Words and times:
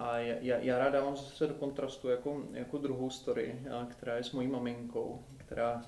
A 0.00 0.18
já, 0.18 0.56
já 0.56 0.78
rád 0.78 0.90
dávám 0.90 1.16
zase 1.16 1.46
do 1.46 1.54
kontrastu 1.54 2.08
jako, 2.08 2.42
jako 2.52 2.78
druhou 2.78 3.10
story, 3.10 3.54
která 3.90 4.16
je 4.16 4.24
s 4.24 4.32
mojí 4.32 4.48
maminkou, 4.48 5.22
která 5.36 5.82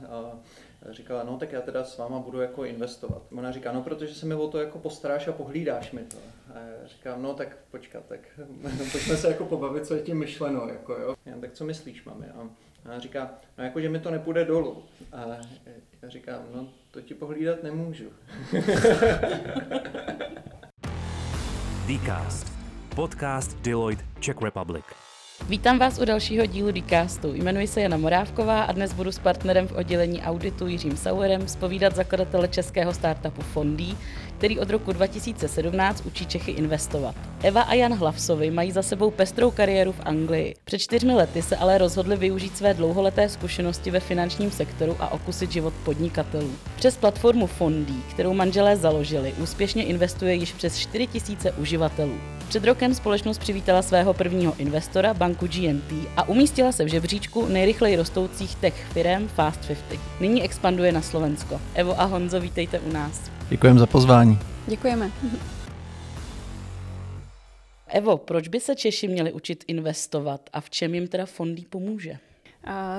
říkala, 0.90 1.22
no 1.22 1.36
tak 1.36 1.52
já 1.52 1.60
teda 1.60 1.84
s 1.84 1.98
váma 1.98 2.18
budu 2.18 2.40
jako 2.40 2.64
investovat. 2.64 3.22
Ona 3.36 3.52
říká, 3.52 3.72
no 3.72 3.82
protože 3.82 4.14
se 4.14 4.26
mi 4.26 4.34
o 4.34 4.48
to 4.48 4.60
jako 4.60 4.78
postaráš 4.78 5.28
a 5.28 5.32
pohlídáš 5.32 5.92
mi 5.92 6.00
to. 6.00 6.16
A 6.54 6.58
já 6.58 6.86
říkám, 6.86 7.22
no 7.22 7.34
tak 7.34 7.56
počkat, 7.70 8.04
tak 8.08 8.20
pojďme 8.92 9.16
se 9.16 9.28
jako 9.28 9.44
pobavit, 9.44 9.86
co 9.86 9.94
je 9.94 10.02
tím 10.02 10.18
myšleno, 10.18 10.68
jako 10.68 10.92
jo. 10.92 11.16
Já, 11.26 11.38
tak 11.40 11.52
co 11.52 11.64
myslíš, 11.64 12.04
mami? 12.04 12.26
A 12.26 12.48
ona 12.84 12.98
říká, 12.98 13.34
no 13.58 13.64
jako, 13.64 13.80
že 13.80 13.88
mi 13.88 13.98
to 13.98 14.10
nepůjde 14.10 14.44
dolů. 14.44 14.82
A 15.12 15.26
já 16.02 16.08
říkám, 16.08 16.42
no 16.54 16.68
to 16.90 17.00
ti 17.00 17.14
pohlídat 17.14 17.62
nemůžu. 17.62 18.08
Dcast. 21.86 22.51
Podcast 22.94 23.56
Deloitte 23.62 24.04
Czech 24.20 24.42
Republic. 24.42 24.84
Vítám 25.48 25.78
vás 25.78 25.98
u 25.98 26.04
dalšího 26.04 26.46
dílu 26.46 26.72
Dcastu. 26.72 27.34
Jmenuji 27.34 27.66
se 27.66 27.80
Jana 27.80 27.96
Morávková 27.96 28.62
a 28.62 28.72
dnes 28.72 28.92
budu 28.92 29.12
s 29.12 29.18
partnerem 29.18 29.68
v 29.68 29.72
oddělení 29.72 30.22
auditu 30.22 30.66
Jiřím 30.66 30.96
Sauerem 30.96 31.48
spovídat 31.48 31.96
zakladatele 31.96 32.48
českého 32.48 32.94
startupu 32.94 33.42
Fondí, 33.42 33.98
který 34.38 34.58
od 34.58 34.70
roku 34.70 34.92
2017 34.92 36.06
učí 36.06 36.26
Čechy 36.26 36.50
investovat. 36.50 37.14
Eva 37.42 37.62
a 37.62 37.74
Jan 37.74 37.94
Hlavsovi 37.94 38.50
mají 38.50 38.72
za 38.72 38.82
sebou 38.82 39.10
pestrou 39.10 39.50
kariéru 39.50 39.92
v 39.92 40.00
Anglii. 40.04 40.54
Před 40.64 40.78
čtyřmi 40.78 41.14
lety 41.14 41.42
se 41.42 41.56
ale 41.56 41.78
rozhodli 41.78 42.16
využít 42.16 42.56
své 42.56 42.74
dlouholeté 42.74 43.28
zkušenosti 43.28 43.90
ve 43.90 44.00
finančním 44.00 44.50
sektoru 44.50 44.96
a 45.00 45.12
okusit 45.12 45.52
život 45.52 45.74
podnikatelů. 45.84 46.52
Přes 46.76 46.96
platformu 46.96 47.46
Fondí, 47.46 48.02
kterou 48.10 48.34
manželé 48.34 48.76
založili, 48.76 49.32
úspěšně 49.32 49.84
investuje 49.84 50.34
již 50.34 50.52
přes 50.52 50.78
4 50.78 51.08
000 51.44 51.56
uživatelů. 51.58 52.18
Před 52.52 52.64
rokem 52.64 52.94
společnost 52.94 53.38
přivítala 53.38 53.82
svého 53.82 54.14
prvního 54.14 54.54
investora, 54.58 55.14
banku 55.14 55.46
GNT, 55.46 55.92
a 56.16 56.28
umístila 56.28 56.72
se 56.72 56.84
v 56.84 56.88
žebříčku 56.88 57.46
nejrychleji 57.46 57.96
rostoucích 57.96 58.54
tech 58.54 58.84
firm 58.92 59.28
Fast 59.28 59.66
50. 59.66 60.00
Nyní 60.20 60.42
expanduje 60.42 60.92
na 60.92 61.02
Slovensko. 61.02 61.60
Evo 61.74 62.00
a 62.00 62.04
Honzo, 62.04 62.40
vítejte 62.40 62.80
u 62.80 62.92
nás. 62.92 63.30
Děkujeme 63.48 63.80
za 63.80 63.86
pozvání. 63.86 64.38
Děkujeme. 64.66 65.10
Evo, 67.86 68.16
proč 68.16 68.48
by 68.48 68.60
se 68.60 68.76
Češi 68.76 69.08
měli 69.08 69.32
učit 69.32 69.64
investovat 69.68 70.50
a 70.52 70.60
v 70.60 70.70
čem 70.70 70.94
jim 70.94 71.08
teda 71.08 71.26
fondy 71.26 71.62
pomůže? 71.70 72.18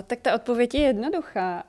Tak 0.07 0.19
ta 0.21 0.35
odpověď 0.35 0.73
je 0.73 0.81
jednoduchá. 0.81 1.63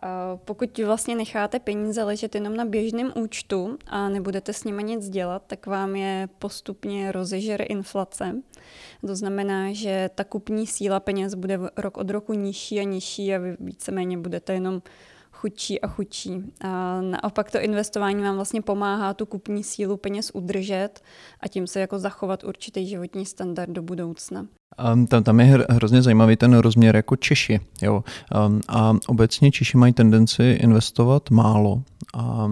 Pokud 0.45 0.79
vlastně 0.79 1.17
necháte 1.17 1.59
peníze 1.59 2.05
ležet 2.05 2.35
jenom 2.35 2.57
na 2.57 2.65
běžném 2.65 3.13
účtu 3.17 3.79
a 3.87 4.09
nebudete 4.09 4.53
s 4.53 4.65
nimi 4.65 4.85
nic 4.85 5.09
dělat, 5.09 5.43
tak 5.47 5.67
vám 5.67 5.97
je 5.97 6.29
postupně 6.39 7.13
rozežere 7.13 7.65
inflace. 7.65 8.37
To 9.07 9.17
znamená, 9.17 9.73
že 9.73 10.11
ta 10.15 10.25
kupní 10.25 10.67
síla 10.67 11.01
peněz 11.01 11.35
bude 11.35 11.59
rok 11.77 11.97
od 11.97 12.11
roku 12.11 12.33
nižší 12.33 12.81
a 12.81 12.83
nižší 12.83 13.35
a 13.35 13.39
vy 13.39 13.57
víceméně 13.61 14.19
budete 14.19 14.53
jenom 14.53 14.83
chudší 15.45 15.81
a 15.81 15.89
chudší. 15.89 16.43
A 16.61 17.01
naopak 17.01 17.51
to 17.51 17.61
investování 17.61 18.23
vám 18.23 18.35
vlastně 18.35 18.63
pomáhá 18.63 19.15
tu 19.15 19.27
kupní 19.27 19.65
sílu 19.65 19.97
peněz 19.97 20.31
udržet 20.35 21.01
a 21.41 21.49
tím 21.49 21.67
se 21.67 21.81
jako 21.81 21.99
zachovat 21.99 22.45
určitý 22.45 22.87
životní 22.87 23.27
standard 23.27 23.71
do 23.71 23.83
budoucna. 23.83 24.47
Um, 24.95 25.07
tam, 25.07 25.23
tam 25.23 25.41
je 25.41 25.67
hrozně 25.71 26.03
zajímavý 26.03 26.37
ten 26.37 26.55
rozměr 26.55 26.97
jako 26.97 27.17
Češi. 27.17 27.61
Jo. 27.83 28.05
Um, 28.47 28.61
a 28.69 28.97
obecně 29.07 29.51
Češi 29.51 29.77
mají 29.77 29.93
tendenci 29.93 30.43
investovat 30.43 31.31
málo 31.31 31.83
a, 32.15 32.49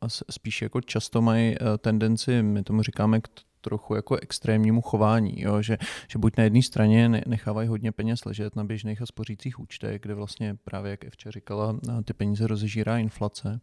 a 0.00 0.08
spíš 0.08 0.62
jako 0.62 0.80
často 0.80 1.22
mají 1.22 1.58
uh, 1.58 1.66
tendenci, 1.78 2.42
my 2.42 2.62
tomu 2.62 2.82
říkáme 2.82 3.20
trochu 3.64 3.94
jako 3.94 4.16
extrémnímu 4.16 4.80
chování, 4.80 5.34
jo? 5.40 5.62
Že, 5.62 5.78
že 6.08 6.18
buď 6.18 6.36
na 6.36 6.44
jedné 6.44 6.62
straně 6.62 7.22
nechávají 7.26 7.68
hodně 7.68 7.92
peněz 7.92 8.24
ležet 8.24 8.56
na 8.56 8.64
běžných 8.64 9.02
a 9.02 9.06
spořících 9.06 9.60
účtech, 9.60 10.00
kde 10.00 10.14
vlastně 10.14 10.56
právě, 10.64 10.90
jak 10.90 11.04
Evča 11.04 11.30
říkala, 11.30 11.76
ty 12.04 12.12
peníze 12.12 12.46
rozežírá 12.46 12.98
inflace. 12.98 13.60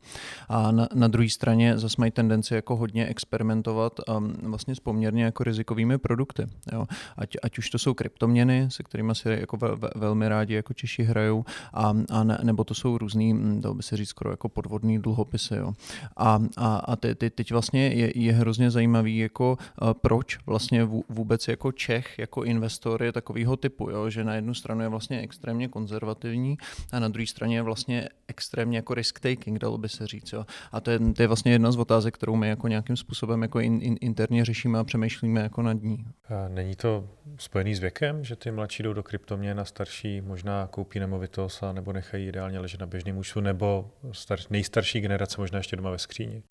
A 0.49 0.71
na, 0.71 0.87
na 0.93 1.07
druhé 1.07 1.29
straně 1.29 1.77
zase 1.77 1.95
mají 1.97 2.11
tendenci 2.11 2.53
jako 2.53 2.75
hodně 2.75 3.05
experimentovat 3.05 3.99
um, 4.07 4.33
vlastně 4.43 4.75
s 4.75 4.79
poměrně 4.79 5.23
jako 5.23 5.43
rizikovými 5.43 5.97
produkty. 5.97 6.47
Jo? 6.73 6.85
Ať, 7.17 7.37
ať 7.43 7.57
už 7.57 7.69
to 7.69 7.79
jsou 7.79 7.93
kryptoměny, 7.93 8.67
se 8.69 8.83
kterými 8.83 9.15
si 9.15 9.29
jako 9.29 9.57
ve, 9.57 9.75
ve, 9.75 9.89
velmi 9.95 10.29
rádi 10.29 10.53
jako 10.53 10.73
Češi 10.73 11.03
hrajou, 11.03 11.45
a, 11.73 11.93
a 12.09 12.23
ne, 12.23 12.37
nebo 12.43 12.63
to 12.63 12.73
jsou 12.73 12.97
různý, 12.97 13.33
hm, 13.33 13.61
dalo 13.61 13.75
by 13.75 13.83
se 13.83 13.97
říct 13.97 14.09
skoro 14.09 14.31
jako 14.31 14.49
podvodný 14.49 14.99
dluhopisy. 14.99 15.55
Jo? 15.55 15.73
A, 16.17 16.39
a, 16.57 16.75
a 16.75 16.95
te, 16.95 17.15
te, 17.15 17.29
teď 17.29 17.51
vlastně 17.51 17.87
je, 17.87 18.11
je 18.15 18.33
hrozně 18.33 18.71
zajímavý 18.71 19.17
jako 19.17 19.57
proč 19.93 20.37
vlastně 20.45 20.83
vůbec 21.09 21.47
jako 21.47 21.71
Čech, 21.71 22.19
jako 22.19 22.43
investor 22.43 23.03
je 23.03 23.11
takového 23.11 23.57
typu, 23.57 23.89
jo? 23.89 24.09
že 24.09 24.23
na 24.23 24.35
jednu 24.35 24.53
stranu 24.53 24.81
je 24.81 24.87
vlastně 24.87 25.19
extrémně 25.19 25.67
konzervativní 25.67 26.57
a 26.91 26.99
na 26.99 27.07
druhé 27.07 27.27
straně 27.27 27.55
je 27.55 27.61
vlastně 27.61 28.09
extrémně 28.27 28.77
jako 28.77 28.93
risk 28.93 29.19
taking, 29.19 29.59
dalo 29.59 29.77
by 29.77 29.89
se 29.89 30.07
říct. 30.07 30.33
Jo? 30.33 30.45
A 30.71 30.81
to 30.81 30.91
je, 30.91 30.99
to 30.99 31.21
je 31.21 31.27
vlastně 31.27 31.51
jedna 31.51 31.71
z 31.71 31.77
otázek, 31.77 32.15
kterou 32.15 32.35
my 32.35 32.47
jako 32.49 32.67
nějakým 32.67 32.97
způsobem 32.97 33.41
jako 33.41 33.59
in, 33.59 33.79
in, 33.81 33.97
interně 34.01 34.45
řešíme 34.45 34.79
a 34.79 34.83
přemýšlíme 34.83 35.41
jako 35.41 35.61
nad 35.61 35.73
ní. 35.73 36.05
A 36.29 36.47
není 36.47 36.75
to 36.75 37.09
spojený 37.37 37.75
s 37.75 37.79
věkem, 37.79 38.23
že 38.23 38.35
ty 38.35 38.51
mladší 38.51 38.83
jdou 38.83 38.93
do 38.93 39.03
kryptoměn 39.03 39.59
a 39.59 39.65
starší 39.65 40.21
možná 40.21 40.67
koupí 40.67 40.99
nemovitost 40.99 41.63
a 41.63 41.73
nebo 41.73 41.93
nechají 41.93 42.27
ideálně 42.27 42.59
ležet 42.59 42.79
na 42.79 42.85
běžném 42.85 43.17
účtu, 43.17 43.41
nebo 43.41 43.91
star, 44.11 44.39
nejstarší 44.49 45.01
generace 45.01 45.41
možná 45.41 45.57
ještě 45.57 45.75
doma 45.75 45.91
ve 45.91 45.97
skříni? 45.97 46.43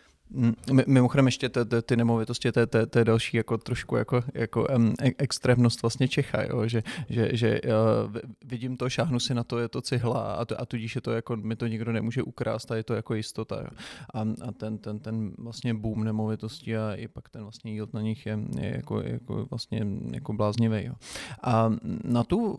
Mimochodem 0.86 1.26
ještě 1.26 1.48
ty, 1.48 1.64
ty, 1.64 1.82
ty 1.82 1.96
nemovitosti, 1.96 2.52
to, 2.52 2.66
to, 2.66 2.86
to 2.86 2.98
je 2.98 3.04
další 3.04 3.36
jako 3.36 3.58
trošku 3.58 3.96
jako, 3.96 4.22
jako 4.34 4.66
um, 4.76 4.94
extrémnost 5.18 5.82
vlastně 5.82 6.08
Čecha, 6.08 6.42
jo? 6.42 6.68
že, 6.68 6.82
že, 7.08 7.28
že 7.32 7.60
uh, 7.60 8.16
vidím 8.44 8.76
to, 8.76 8.90
šáhnu 8.90 9.20
si 9.20 9.34
na 9.34 9.44
to, 9.44 9.58
je 9.58 9.68
to 9.68 9.82
cihla 9.82 10.34
a, 10.34 10.44
to, 10.44 10.60
a 10.60 10.66
tudíž 10.66 10.94
je 10.94 11.00
to 11.00 11.12
jako, 11.12 11.36
mi 11.36 11.56
to 11.56 11.66
nikdo 11.66 11.92
nemůže 11.92 12.22
ukrást 12.22 12.70
a 12.70 12.76
je 12.76 12.82
to 12.82 12.94
jako 12.94 13.14
jistota. 13.14 13.56
Jo? 13.60 13.68
A, 14.14 14.20
a 14.20 14.52
ten, 14.52 14.78
ten, 14.78 14.98
ten 14.98 15.32
vlastně 15.38 15.74
boom 15.74 16.04
nemovitostí 16.04 16.76
a 16.76 16.94
i 16.94 17.08
pak 17.08 17.28
ten 17.28 17.42
vlastně 17.42 17.72
yield 17.72 17.94
na 17.94 18.00
nich 18.00 18.26
je, 18.26 18.38
je 18.60 18.76
jako, 18.76 19.00
jako 19.00 19.46
vlastně 19.50 19.86
jako 20.12 20.32
bláznivý. 20.32 20.84
Jo? 20.84 20.94
A 21.42 21.72
na 22.04 22.24
tu 22.24 22.52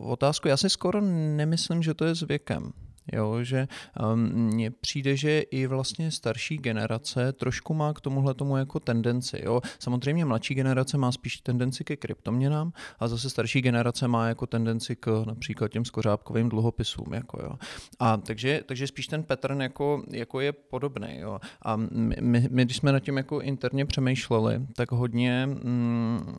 otázku 0.00 0.48
já 0.48 0.56
si 0.56 0.70
skoro 0.70 1.00
nemyslím, 1.36 1.82
že 1.82 1.94
to 1.94 2.04
je 2.04 2.14
s 2.14 2.22
věkem. 2.22 2.72
Jo, 3.12 3.42
že 3.42 3.68
um, 4.12 4.20
mně 4.20 4.70
přijde, 4.70 5.16
že 5.16 5.40
i 5.40 5.66
vlastně 5.66 6.10
starší 6.10 6.56
generace 6.56 7.32
trošku 7.32 7.74
má 7.74 7.92
k 7.92 8.00
tomuhle 8.00 8.34
tomu 8.34 8.56
jako 8.56 8.80
tendenci. 8.80 9.40
Jo. 9.44 9.60
Samozřejmě 9.78 10.24
mladší 10.24 10.54
generace 10.54 10.98
má 10.98 11.12
spíš 11.12 11.36
tendenci 11.36 11.84
ke 11.84 11.96
kryptoměnám 11.96 12.72
a 12.98 13.08
zase 13.08 13.30
starší 13.30 13.60
generace 13.60 14.08
má 14.08 14.28
jako 14.28 14.46
tendenci 14.46 14.96
k 14.96 15.24
například 15.26 15.68
těm 15.68 15.84
skořápkovým 15.84 16.48
dluhopisům. 16.48 17.12
Jako, 17.12 17.42
jo. 17.42 17.52
A 17.98 18.16
takže, 18.16 18.62
takže 18.66 18.86
spíš 18.86 19.06
ten 19.06 19.22
pattern 19.22 19.62
jako, 19.62 20.02
jako 20.10 20.40
je 20.40 20.52
podobný. 20.52 21.18
Jo. 21.18 21.40
A 21.62 21.76
my, 21.76 22.16
my, 22.20 22.48
my, 22.50 22.64
když 22.64 22.76
jsme 22.76 22.92
nad 22.92 23.00
tím 23.00 23.16
jako 23.16 23.40
interně 23.40 23.86
přemýšleli, 23.86 24.60
tak 24.76 24.92
hodně 24.92 25.46
mm, 25.46 26.36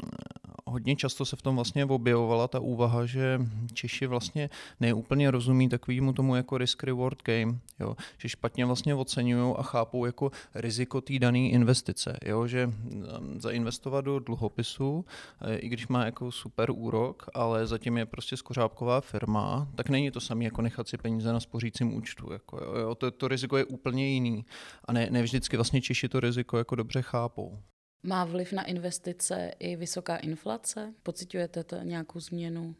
hodně 0.65 0.95
často 0.95 1.25
se 1.25 1.35
v 1.35 1.41
tom 1.41 1.55
vlastně 1.55 1.85
objevovala 1.85 2.47
ta 2.47 2.59
úvaha, 2.59 3.05
že 3.05 3.39
Češi 3.73 4.07
vlastně 4.07 4.49
neúplně 4.79 5.31
rozumí 5.31 5.69
takovému 5.69 6.13
tomu 6.13 6.35
jako 6.35 6.57
risk-reward 6.61 7.17
game, 7.23 7.59
jo? 7.79 7.95
že 8.17 8.29
špatně 8.29 8.66
vlastně 8.66 8.95
oceňují 8.95 9.55
a 9.57 9.63
chápou 9.63 10.05
jako 10.05 10.31
riziko 10.55 11.01
té 11.01 11.19
dané 11.19 11.39
investice, 11.39 12.17
jo? 12.25 12.47
že 12.47 12.67
um, 12.67 13.41
zainvestovat 13.41 14.05
do 14.05 14.19
dluhopisu, 14.19 15.05
eh, 15.41 15.55
i 15.55 15.69
když 15.69 15.88
má 15.88 16.05
jako 16.05 16.31
super 16.31 16.71
úrok, 16.71 17.29
ale 17.33 17.67
zatím 17.67 17.97
je 17.97 18.05
prostě 18.05 18.38
skořápková 18.38 19.01
firma, 19.01 19.67
tak 19.75 19.89
není 19.89 20.11
to 20.11 20.19
samé 20.19 20.44
jako 20.44 20.61
nechat 20.61 20.88
si 20.88 20.97
peníze 20.97 21.33
na 21.33 21.39
spořícím 21.39 21.94
účtu. 21.94 22.33
Jako, 22.33 22.57
jo? 22.57 22.95
To, 22.95 23.11
to 23.11 23.27
riziko 23.27 23.57
je 23.57 23.66
úplně 23.66 24.07
jiný 24.07 24.45
a 24.85 24.94
ne, 24.94 25.07
ne 25.09 25.23
vždycky 25.23 25.57
vlastně 25.57 25.81
Češi 25.81 26.09
to 26.09 26.19
riziko 26.19 26.57
jako 26.57 26.75
dobře 26.75 27.01
chápou. 27.01 27.59
Má 28.03 28.25
vliv 28.25 28.53
na 28.53 28.63
investice 28.63 29.51
i 29.59 29.75
vysoká 29.75 30.17
inflace? 30.17 30.94
Pocitujete 31.03 31.63
to 31.63 31.75
nějakou 31.75 32.19
změnu? 32.19 32.75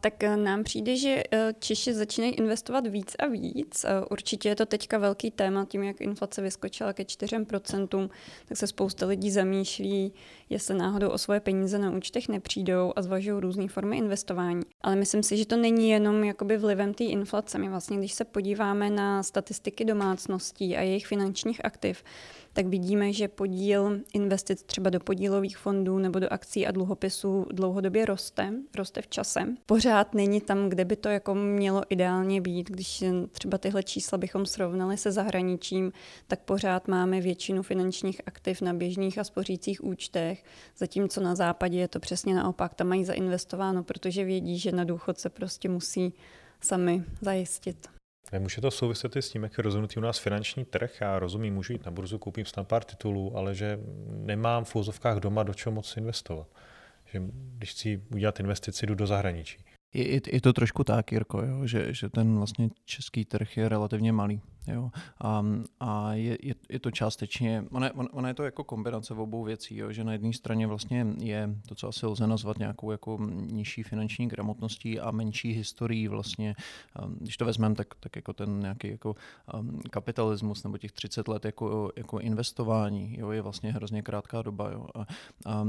Tak 0.00 0.24
eh, 0.24 0.36
nám 0.36 0.64
přijde, 0.64 0.96
že 0.96 1.22
eh, 1.32 1.54
Češi 1.58 1.94
začínají 1.94 2.32
investovat 2.32 2.86
víc 2.86 3.16
a 3.18 3.26
víc. 3.26 3.84
Eh, 3.84 4.04
určitě 4.10 4.48
je 4.48 4.56
to 4.56 4.66
teďka 4.66 4.98
velký 4.98 5.30
téma, 5.30 5.64
tím, 5.64 5.82
jak 5.82 6.00
inflace 6.00 6.42
vyskočila 6.42 6.92
ke 6.92 7.02
4%, 7.02 8.10
tak 8.48 8.58
se 8.58 8.66
spousta 8.66 9.06
lidí 9.06 9.30
zamýšlí, 9.30 10.12
jestli 10.48 10.74
náhodou 10.74 11.08
o 11.08 11.18
svoje 11.18 11.40
peníze 11.40 11.78
na 11.78 11.90
účtech 11.90 12.28
nepřijdou 12.28 12.92
a 12.96 13.02
zvažují 13.02 13.40
různé 13.40 13.68
formy 13.68 13.96
investování. 13.98 14.62
Ale 14.80 14.96
myslím 14.96 15.22
si, 15.22 15.36
že 15.36 15.46
to 15.46 15.56
není 15.56 15.90
jenom 15.90 16.24
jakoby 16.24 16.56
vlivem 16.56 16.94
té 16.94 17.04
inflace. 17.04 17.58
My 17.58 17.68
vlastně, 17.68 17.98
když 17.98 18.12
se 18.12 18.24
podíváme 18.24 18.90
na 18.90 19.22
statistiky 19.22 19.84
domácností 19.84 20.76
a 20.76 20.80
jejich 20.80 21.06
finančních 21.06 21.64
aktiv, 21.64 22.04
tak 22.52 22.66
vidíme, 22.66 23.12
že 23.12 23.28
podíl 23.28 24.00
investic 24.12 24.62
třeba 24.62 24.90
do 24.90 25.00
podílových 25.00 25.58
fondů 25.58 25.98
nebo 25.98 26.18
do 26.18 26.32
akcí 26.32 26.66
a 26.66 26.70
dluhopisů 26.70 27.46
dlouhodobě 27.52 28.06
roste, 28.06 28.52
roste 28.76 29.02
v 29.02 29.08
čase. 29.08 29.40
Pořád 29.66 30.14
není 30.14 30.40
tam, 30.40 30.68
kde 30.68 30.84
by 30.84 30.96
to 30.96 31.08
jako 31.08 31.34
mělo 31.34 31.82
ideálně 31.88 32.40
být. 32.40 32.70
Když 32.70 33.04
třeba 33.32 33.58
tyhle 33.58 33.82
čísla 33.82 34.18
bychom 34.18 34.46
srovnali 34.46 34.96
se 34.96 35.12
zahraničím, 35.12 35.92
tak 36.26 36.40
pořád 36.40 36.88
máme 36.88 37.20
většinu 37.20 37.62
finančních 37.62 38.20
aktiv 38.26 38.60
na 38.60 38.74
běžných 38.74 39.18
a 39.18 39.24
spořících 39.24 39.84
účtech, 39.84 40.44
zatímco 40.76 41.20
na 41.20 41.34
západě 41.34 41.78
je 41.78 41.88
to 41.88 42.00
přesně 42.00 42.34
naopak. 42.34 42.74
Tam 42.74 42.86
mají 42.86 43.04
zainvestováno, 43.04 43.84
protože 43.84 44.24
vědí, 44.24 44.58
že 44.58 44.72
na 44.72 44.84
důchod 44.84 45.18
se 45.18 45.30
prostě 45.30 45.68
musí 45.68 46.14
sami 46.60 47.04
zajistit. 47.20 47.99
Nemůže 48.32 48.60
to 48.60 48.70
souviset 48.70 49.16
i 49.16 49.22
s 49.22 49.30
tím, 49.30 49.42
jak 49.42 49.58
je 49.58 49.62
rozhodnutý 49.62 49.96
u 49.96 50.00
nás 50.00 50.18
finanční 50.18 50.64
trh. 50.64 51.00
Já 51.00 51.18
rozumím, 51.18 51.54
můžu 51.54 51.72
jít 51.72 51.84
na 51.84 51.90
burzu, 51.90 52.18
koupím 52.18 52.46
snad 52.46 52.68
pár 52.68 52.84
titulů, 52.84 53.36
ale 53.36 53.54
že 53.54 53.78
nemám 54.08 54.64
v 54.64 54.76
úzovkách 54.76 55.18
doma 55.18 55.42
do 55.42 55.54
čeho 55.54 55.72
moc 55.72 55.96
investovat. 55.96 56.46
Že 57.04 57.22
když 57.56 57.70
chci 57.70 58.02
udělat 58.14 58.40
investici, 58.40 58.86
jdu 58.86 58.94
do 58.94 59.06
zahraničí. 59.06 59.58
Je, 59.94 60.20
je 60.32 60.40
to 60.40 60.52
trošku 60.52 60.84
tak, 60.84 61.12
Jirko, 61.12 61.42
jo, 61.42 61.66
že, 61.66 61.94
že 61.94 62.08
ten 62.08 62.36
vlastně 62.36 62.68
český 62.84 63.24
trh 63.24 63.56
je 63.56 63.68
relativně 63.68 64.12
malý. 64.12 64.40
Jo? 64.66 64.90
A, 65.20 65.44
a 65.80 66.12
je, 66.12 66.38
je, 66.42 66.54
je 66.68 66.78
to 66.78 66.90
částečně, 66.90 67.64
ona, 67.70 67.90
ona 68.12 68.28
je 68.28 68.34
to 68.34 68.44
jako 68.44 68.64
kombinace 68.64 69.14
v 69.14 69.20
obou 69.20 69.44
věcí, 69.44 69.76
jo? 69.76 69.92
že 69.92 70.04
na 70.04 70.12
jedné 70.12 70.32
straně 70.32 70.66
vlastně 70.66 71.06
je 71.18 71.54
to, 71.68 71.74
co 71.74 71.88
asi 71.88 72.06
lze 72.06 72.26
nazvat 72.26 72.58
nějakou 72.58 72.90
jako 72.90 73.18
nižší 73.30 73.82
finanční 73.82 74.28
gramotností 74.28 75.00
a 75.00 75.10
menší 75.10 75.52
historií 75.52 76.08
vlastně, 76.08 76.54
když 77.18 77.36
to 77.36 77.44
vezmeme, 77.44 77.74
tak, 77.74 77.94
tak 78.00 78.16
jako 78.16 78.32
ten 78.32 78.60
nějaký 78.60 78.88
jako 78.88 79.16
kapitalismus 79.90 80.64
nebo 80.64 80.78
těch 80.78 80.92
30 80.92 81.28
let 81.28 81.44
jako, 81.44 81.92
jako 81.96 82.18
investování 82.18 83.16
jo? 83.18 83.30
je 83.30 83.42
vlastně 83.42 83.72
hrozně 83.72 84.02
krátká 84.02 84.42
doba. 84.42 84.70
Jo? 84.70 84.86
A, 84.94 85.06
a 85.46 85.64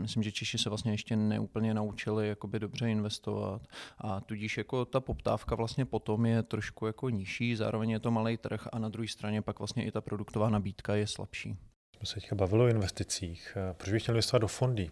myslím, 0.00 0.22
že 0.22 0.32
Češi 0.32 0.58
se 0.58 0.68
vlastně 0.68 0.92
ještě 0.92 1.16
neúplně 1.16 1.74
naučili 1.74 2.28
jakoby 2.28 2.58
dobře 2.58 2.90
investovat 2.90 3.62
a 3.98 4.20
tudíž 4.20 4.58
jako 4.58 4.84
ta 4.84 5.00
poptávka 5.00 5.54
vlastně 5.54 5.84
potom 5.84 6.26
je 6.26 6.42
trošku 6.42 6.86
jako 6.86 7.10
nižší, 7.10 7.56
zároveň 7.56 7.90
je 7.90 8.00
to 8.00 8.10
malý 8.10 8.35
trh 8.38 8.68
a 8.72 8.78
na 8.78 8.88
druhé 8.88 9.08
straně 9.08 9.42
pak 9.42 9.58
vlastně 9.58 9.84
i 9.84 9.90
ta 9.90 10.00
produktová 10.00 10.50
nabídka 10.50 10.94
je 10.94 11.06
slabší. 11.06 11.56
Jsme 11.96 12.06
se 12.06 12.14
teďka 12.14 12.34
bavili 12.34 12.64
o 12.64 12.68
investicích. 12.68 13.56
Proč 13.72 13.92
bych 13.92 14.02
chtěl 14.02 14.14
investovat 14.14 14.38
do 14.38 14.48
fondy? 14.48 14.90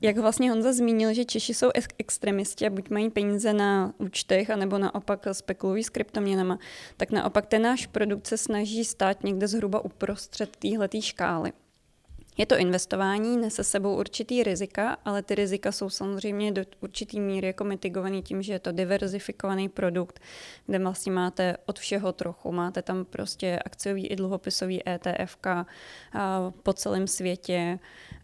Jak 0.00 0.18
vlastně 0.18 0.50
Honza 0.50 0.72
zmínil, 0.72 1.14
že 1.14 1.24
Češi 1.24 1.54
jsou 1.54 1.70
extremisti 1.98 2.66
a 2.66 2.70
buď 2.70 2.90
mají 2.90 3.10
peníze 3.10 3.52
na 3.52 3.94
účtech, 3.98 4.50
anebo 4.50 4.78
naopak 4.78 5.26
spekulují 5.32 5.84
s 5.84 5.88
kryptoměnama, 5.88 6.58
tak 6.96 7.10
naopak 7.10 7.46
ten 7.46 7.62
náš 7.62 7.86
produkt 7.86 8.26
se 8.26 8.36
snaží 8.36 8.84
stát 8.84 9.24
někde 9.24 9.48
zhruba 9.48 9.84
uprostřed 9.84 10.56
téhletý 10.56 11.02
škály. 11.02 11.52
Je 12.36 12.46
to 12.46 12.56
investování, 12.56 13.36
nese 13.36 13.64
sebou 13.64 13.96
určitý 13.96 14.42
rizika, 14.42 14.96
ale 15.04 15.22
ty 15.22 15.34
rizika 15.34 15.72
jsou 15.72 15.90
samozřejmě 15.90 16.52
do 16.52 16.62
určitý 16.80 17.20
míry 17.20 17.46
jako 17.46 17.64
mitigovaný 17.64 18.22
tím, 18.22 18.42
že 18.42 18.52
je 18.52 18.58
to 18.58 18.72
diverzifikovaný 18.72 19.68
produkt, 19.68 20.20
kde 20.66 20.78
vlastně 20.78 21.12
máte 21.12 21.56
od 21.66 21.78
všeho 21.78 22.12
trochu. 22.12 22.52
Máte 22.52 22.82
tam 22.82 23.04
prostě 23.04 23.58
akciový 23.64 24.06
i 24.06 24.16
dluhopisový 24.16 24.88
ETF 24.88 25.36
po 26.62 26.72
celém 26.72 27.06
světě, 27.06 27.78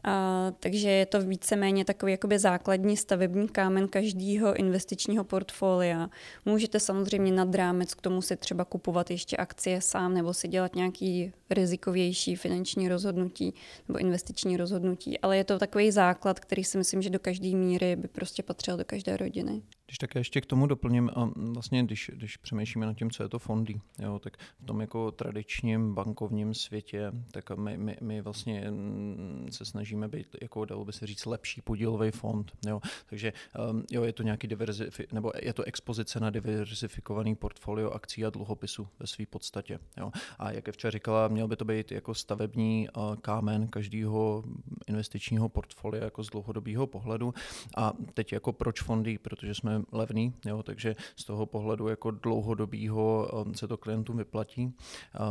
a, 0.05 0.53
takže 0.61 0.91
je 0.91 1.07
to 1.07 1.21
víceméně 1.21 1.85
takový 1.85 2.13
jakoby 2.13 2.39
základní 2.39 2.97
stavební 2.97 3.49
kámen 3.49 3.89
každého 3.89 4.55
investičního 4.55 5.25
portfolia. 5.25 6.11
Můžete 6.45 6.81
samozřejmě 6.81 7.33
nad 7.33 7.55
rámec 7.55 7.95
k 7.95 8.01
tomu 8.01 8.23
si 8.23 8.37
třeba 8.37 8.65
kupovat 8.65 9.11
ještě 9.11 9.37
akcie 9.37 9.81
sám 9.81 10.15
nebo 10.15 10.35
si 10.35 10.49
dělat 10.49 10.75
nějaký 10.75 11.33
rizikovější 11.51 12.37
finanční 12.37 12.89
rozhodnutí 12.89 13.55
nebo 13.89 14.00
investiční 14.01 14.57
rozhodnutí, 14.57 15.19
ale 15.19 15.37
je 15.37 15.45
to 15.45 15.59
takový 15.59 15.91
základ, 15.91 16.41
který 16.41 16.65
si 16.65 16.79
myslím, 16.79 17.03
že 17.03 17.11
do 17.11 17.19
každé 17.19 17.49
míry 17.49 17.97
by 17.97 18.09
prostě 18.09 18.43
patřil 18.43 18.77
do 18.77 18.85
každé 18.85 19.17
rodiny. 19.17 19.63
Když 19.91 19.99
tak 19.99 20.15
ještě 20.15 20.41
k 20.41 20.47
tomu 20.47 20.67
doplním, 20.67 21.11
a 21.15 21.31
vlastně 21.37 21.83
když, 21.83 22.11
když 22.15 22.37
přemýšlíme 22.37 22.87
nad 22.87 22.95
tím, 22.95 23.11
co 23.11 23.23
je 23.23 23.29
to 23.29 23.39
fondy, 23.39 23.81
jo, 23.99 24.19
tak 24.19 24.37
v 24.63 24.67
tom 24.67 24.81
jako 24.81 25.11
tradičním 25.11 25.95
bankovním 25.95 26.55
světě, 26.55 27.13
tak 27.31 27.51
my, 27.51 27.79
my, 27.79 27.97
my 28.01 28.23
vlastně 28.23 28.71
mm, 28.71 29.49
se 29.51 29.65
snažíme 29.65 30.09
být, 30.09 30.37
jako 30.43 30.65
dalo 30.65 30.85
by 30.85 30.93
se 30.93 31.07
říct, 31.07 31.27
lepší 31.27 31.61
podílový 31.61 32.11
fond. 32.11 32.53
Jo. 32.67 32.81
Takže 33.07 33.33
um, 33.71 33.85
jo, 33.91 34.03
je 34.03 34.13
to 34.13 34.23
nějaký 34.23 34.49
diverzifi- 34.49 35.07
nebo 35.13 35.33
je 35.43 35.53
to 35.53 35.63
expozice 35.63 36.21
na 36.21 36.31
diverzifikovaný 36.31 37.35
portfolio 37.35 37.91
akcí 37.91 38.25
a 38.25 38.31
dluhopisů 38.31 38.89
ve 38.99 39.07
své 39.07 39.27
podstatě. 39.27 39.79
Jo. 39.97 40.11
A 40.39 40.51
jak 40.51 40.69
včera 40.73 40.91
říkala, 40.91 41.29
měl 41.29 41.49
by 41.49 41.57
to 41.57 41.65
být 41.65 41.93
jako 41.93 42.15
stavební 42.15 42.89
kámen 43.23 43.69
každého 43.69 44.45
investičního 44.87 45.49
portfolia 45.49 46.05
jako 46.05 46.25
z 46.25 46.31
dlouhodobého 46.31 46.87
pohledu. 46.87 47.35
A 47.77 47.93
teď 48.15 48.33
jako 48.33 48.53
proč 48.53 48.83
fondy, 48.83 49.19
protože 49.19 49.55
jsme 49.55 49.80
levný, 49.93 50.35
jo, 50.47 50.63
takže 50.63 50.97
z 51.17 51.25
toho 51.25 51.47
pohledu 51.47 51.89
jako 51.89 52.11
dlouhodobýho 52.11 53.31
um, 53.47 53.55
se 53.55 53.69
to 53.69 53.77
klientům 53.77 54.17
vyplatí. 54.17 54.75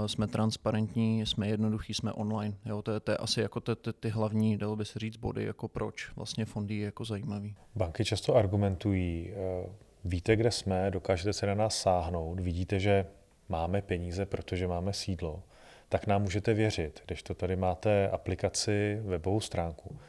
Jsme 0.05 0.27
transparentní, 0.27 1.25
jsme 1.25 1.47
jednoduchý, 1.47 1.93
jsme 1.93 2.13
online. 2.13 2.55
Jo, 2.65 2.81
to, 2.81 2.91
je, 2.91 2.99
to 2.99 3.11
je 3.11 3.17
asi 3.17 3.41
jako 3.41 3.59
ty, 3.59 3.75
ty, 3.75 3.93
ty 3.93 4.09
hlavní, 4.09 4.57
dalo 4.57 4.75
by 4.75 4.85
se 4.85 4.99
říct, 4.99 5.17
body, 5.17 5.43
jako 5.43 5.67
proč 5.67 6.11
vlastně 6.15 6.45
fondy 6.45 6.75
je 6.75 6.85
jako 6.85 7.05
zajímavý. 7.05 7.55
Banky 7.75 8.05
často 8.05 8.35
argumentují, 8.35 9.31
eh, 9.31 9.69
víte, 10.05 10.35
kde 10.35 10.51
jsme, 10.51 10.91
dokážete 10.91 11.33
se 11.33 11.45
na 11.45 11.53
nás 11.53 11.81
sáhnout, 11.81 12.39
vidíte, 12.39 12.79
že 12.79 13.05
máme 13.49 13.81
peníze, 13.81 14.25
protože 14.25 14.67
máme 14.67 14.93
sídlo, 14.93 15.43
tak 15.89 16.07
nám 16.07 16.21
můžete 16.21 16.53
věřit, 16.53 17.01
když 17.05 17.23
to 17.23 17.33
tady 17.33 17.55
máte 17.55 18.09
aplikaci, 18.09 18.99
webovou 19.03 19.39
stránku. 19.39 19.99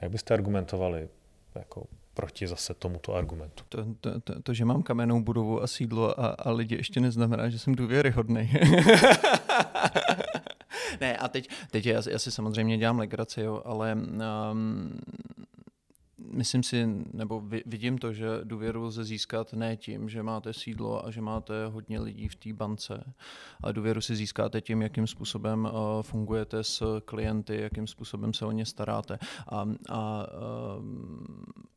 Jak 0.00 0.10
byste 0.10 0.34
argumentovali? 0.34 1.08
Jako 1.54 1.86
proti 2.20 2.46
zase 2.46 2.74
tomuto 2.74 3.16
argumentu. 3.16 3.64
To, 3.68 3.84
to, 4.00 4.20
to, 4.20 4.42
to 4.42 4.54
že 4.54 4.64
mám 4.64 4.82
kamennou 4.82 5.24
budovu 5.24 5.62
a 5.62 5.66
sídlo 5.66 6.20
a, 6.20 6.26
a 6.26 6.52
lidi 6.52 6.76
ještě 6.76 7.00
neznamená, 7.00 7.48
že 7.48 7.58
jsem 7.58 7.74
důvěryhodný. 7.74 8.44
ne, 11.00 11.16
a 11.16 11.28
teď, 11.28 11.48
teď 11.70 11.86
já, 11.86 12.02
já 12.10 12.18
si 12.18 12.30
samozřejmě 12.30 12.78
dělám 12.78 12.98
legraci, 12.98 13.40
jo, 13.40 13.62
ale 13.64 13.94
um, 13.94 15.00
myslím 16.32 16.62
si, 16.62 16.86
nebo 17.12 17.42
vidím 17.66 17.98
to, 17.98 18.12
že 18.12 18.26
důvěru 18.44 18.82
lze 18.82 19.04
získat 19.04 19.52
ne 19.52 19.76
tím, 19.76 20.08
že 20.08 20.22
máte 20.22 20.52
sídlo 20.52 21.06
a 21.06 21.10
že 21.10 21.20
máte 21.20 21.66
hodně 21.66 22.00
lidí 22.00 22.28
v 22.28 22.36
té 22.36 22.52
bance, 22.52 23.14
ale 23.60 23.72
důvěru 23.72 24.00
si 24.00 24.16
získáte 24.16 24.60
tím, 24.60 24.82
jakým 24.82 25.06
způsobem 25.06 25.64
uh, 25.64 26.02
fungujete 26.02 26.64
s 26.64 27.00
klienty, 27.04 27.60
jakým 27.60 27.86
způsobem 27.86 28.32
se 28.32 28.46
o 28.46 28.52
ně 28.52 28.66
staráte 28.66 29.18
a, 29.48 29.66
a, 29.88 30.26
uh, 30.78 30.84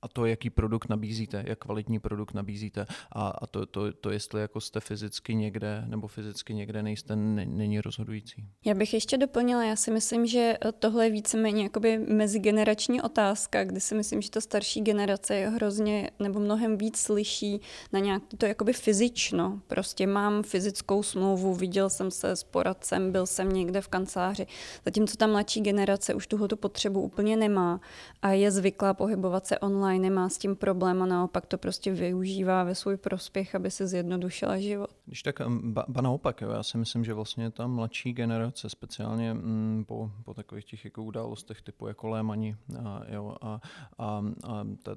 a 0.02 0.08
to, 0.08 0.26
jaký 0.26 0.50
produkt 0.50 0.90
nabízíte, 0.90 1.44
jak 1.48 1.60
kvalitní 1.60 2.00
produkt 2.00 2.34
nabízíte 2.34 2.86
a, 3.12 3.28
a 3.28 3.48
to, 3.48 3.66
to, 3.66 3.94
to, 3.94 4.12
jestli 4.12 4.42
jako 4.42 4.62
jste 4.62 4.80
fyzicky 4.80 5.36
někde 5.36 5.84
nebo 5.88 6.08
fyzicky 6.08 6.54
někde 6.54 6.84
nejste, 6.84 7.16
není 7.16 7.82
rozhodující. 7.82 8.46
Já 8.66 8.74
bych 8.74 8.94
ještě 8.94 9.18
doplnila, 9.18 9.64
já 9.64 9.76
si 9.76 9.92
myslím, 9.92 10.26
že 10.26 10.58
tohle 10.80 11.06
je 11.06 11.12
víceméně 11.12 11.64
jakoby 11.64 11.98
mezigenerační 11.98 13.02
otázka, 13.02 13.64
kdy 13.64 13.80
si 13.80 13.96
myslím, 13.96 14.22
že 14.22 14.32
to 14.32 14.42
starší 14.44 14.82
generace 14.82 15.50
hrozně 15.56 16.10
nebo 16.20 16.40
mnohem 16.40 16.78
víc 16.78 16.98
slyší 16.98 17.62
na 17.94 18.00
nějak 18.00 18.24
to 18.38 18.46
jakoby 18.46 18.74
fyzično. 18.74 19.60
Prostě 19.68 20.08
mám 20.08 20.44
fyzickou 20.44 21.04
smlouvu, 21.04 21.54
viděl 21.54 21.90
jsem 21.90 22.12
se 22.12 22.32
s 22.32 22.44
poradcem, 22.44 23.12
byl 23.12 23.26
jsem 23.26 23.54
někde 23.54 23.82
v 23.82 23.88
kanceláři. 23.88 24.48
Zatímco 24.86 25.18
ta 25.18 25.28
mladší 25.28 25.62
generace 25.62 26.14
už 26.14 26.28
tuhle 26.28 26.48
potřebu 26.56 27.02
úplně 27.02 27.38
nemá 27.38 27.82
a 28.22 28.32
je 28.32 28.52
zvyklá 28.52 28.94
pohybovat 28.94 29.48
se 29.48 29.60
online, 29.60 30.10
nemá 30.10 30.30
s 30.30 30.38
tím 30.38 30.56
problém 30.56 31.02
a 31.02 31.06
naopak 31.06 31.46
to 31.46 31.58
prostě 31.58 31.94
využívá 31.94 32.64
ve 32.64 32.76
svůj 32.76 32.98
prospěch, 32.98 33.56
aby 33.56 33.72
se 33.72 33.88
zjednodušila 33.88 34.58
život. 34.58 34.90
Když 35.06 35.24
tak 35.24 35.36
ba, 35.48 35.86
ba 35.88 36.02
naopak, 36.02 36.42
jo, 36.42 36.50
já 36.50 36.64
si 36.64 36.78
myslím, 36.78 37.06
že 37.06 37.14
vlastně 37.14 37.52
ta 37.52 37.68
mladší 37.68 38.14
generace, 38.14 38.70
speciálně 38.70 39.34
mm, 39.34 39.86
po, 39.88 40.12
po 40.26 40.34
takových 40.34 40.66
těch 40.66 40.86
jako 40.86 41.04
událostech 41.04 41.62
typu 41.62 41.88
jako 41.88 42.08
Lémani 42.08 42.56
a, 42.86 43.02
jo, 43.10 43.36
a 43.42 43.62
a 43.98 44.24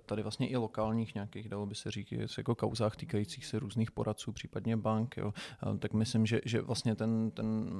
tady 0.06 0.22
vlastně 0.22 0.48
i 0.48 0.56
lokálních 0.56 1.14
nějakých, 1.14 1.48
dalo 1.48 1.66
by 1.66 1.74
se 1.74 1.90
říct, 1.90 2.38
jako 2.38 2.54
kauzách 2.54 2.96
týkajících 2.96 3.46
se 3.46 3.58
různých 3.58 3.90
poradců, 3.90 4.32
případně 4.32 4.76
bank, 4.76 5.16
jo, 5.16 5.34
tak 5.78 5.92
myslím, 5.92 6.26
že, 6.26 6.40
že 6.44 6.60
vlastně 6.60 6.94
ten, 6.94 7.30
ten, 7.30 7.70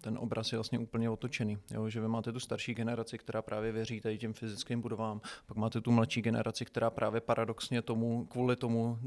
ten 0.00 0.18
obraz 0.18 0.52
je 0.52 0.58
vlastně 0.58 0.78
úplně 0.78 1.10
otočený, 1.10 1.58
jo, 1.70 1.88
že 1.88 2.00
vy 2.00 2.08
máte 2.08 2.32
tu 2.32 2.40
starší 2.40 2.74
generaci, 2.74 3.18
která 3.18 3.42
právě 3.42 3.72
věří 3.72 4.00
tady 4.00 4.18
těm 4.18 4.32
fyzickým 4.32 4.80
budovám, 4.80 5.20
pak 5.46 5.56
máte 5.56 5.80
tu 5.80 5.92
mladší 5.92 6.22
generaci, 6.22 6.64
která 6.64 6.90
právě 6.90 7.20
paradoxně 7.20 7.82
tomu, 7.82 8.26
kvůli 8.26 8.56
tomu 8.56 8.98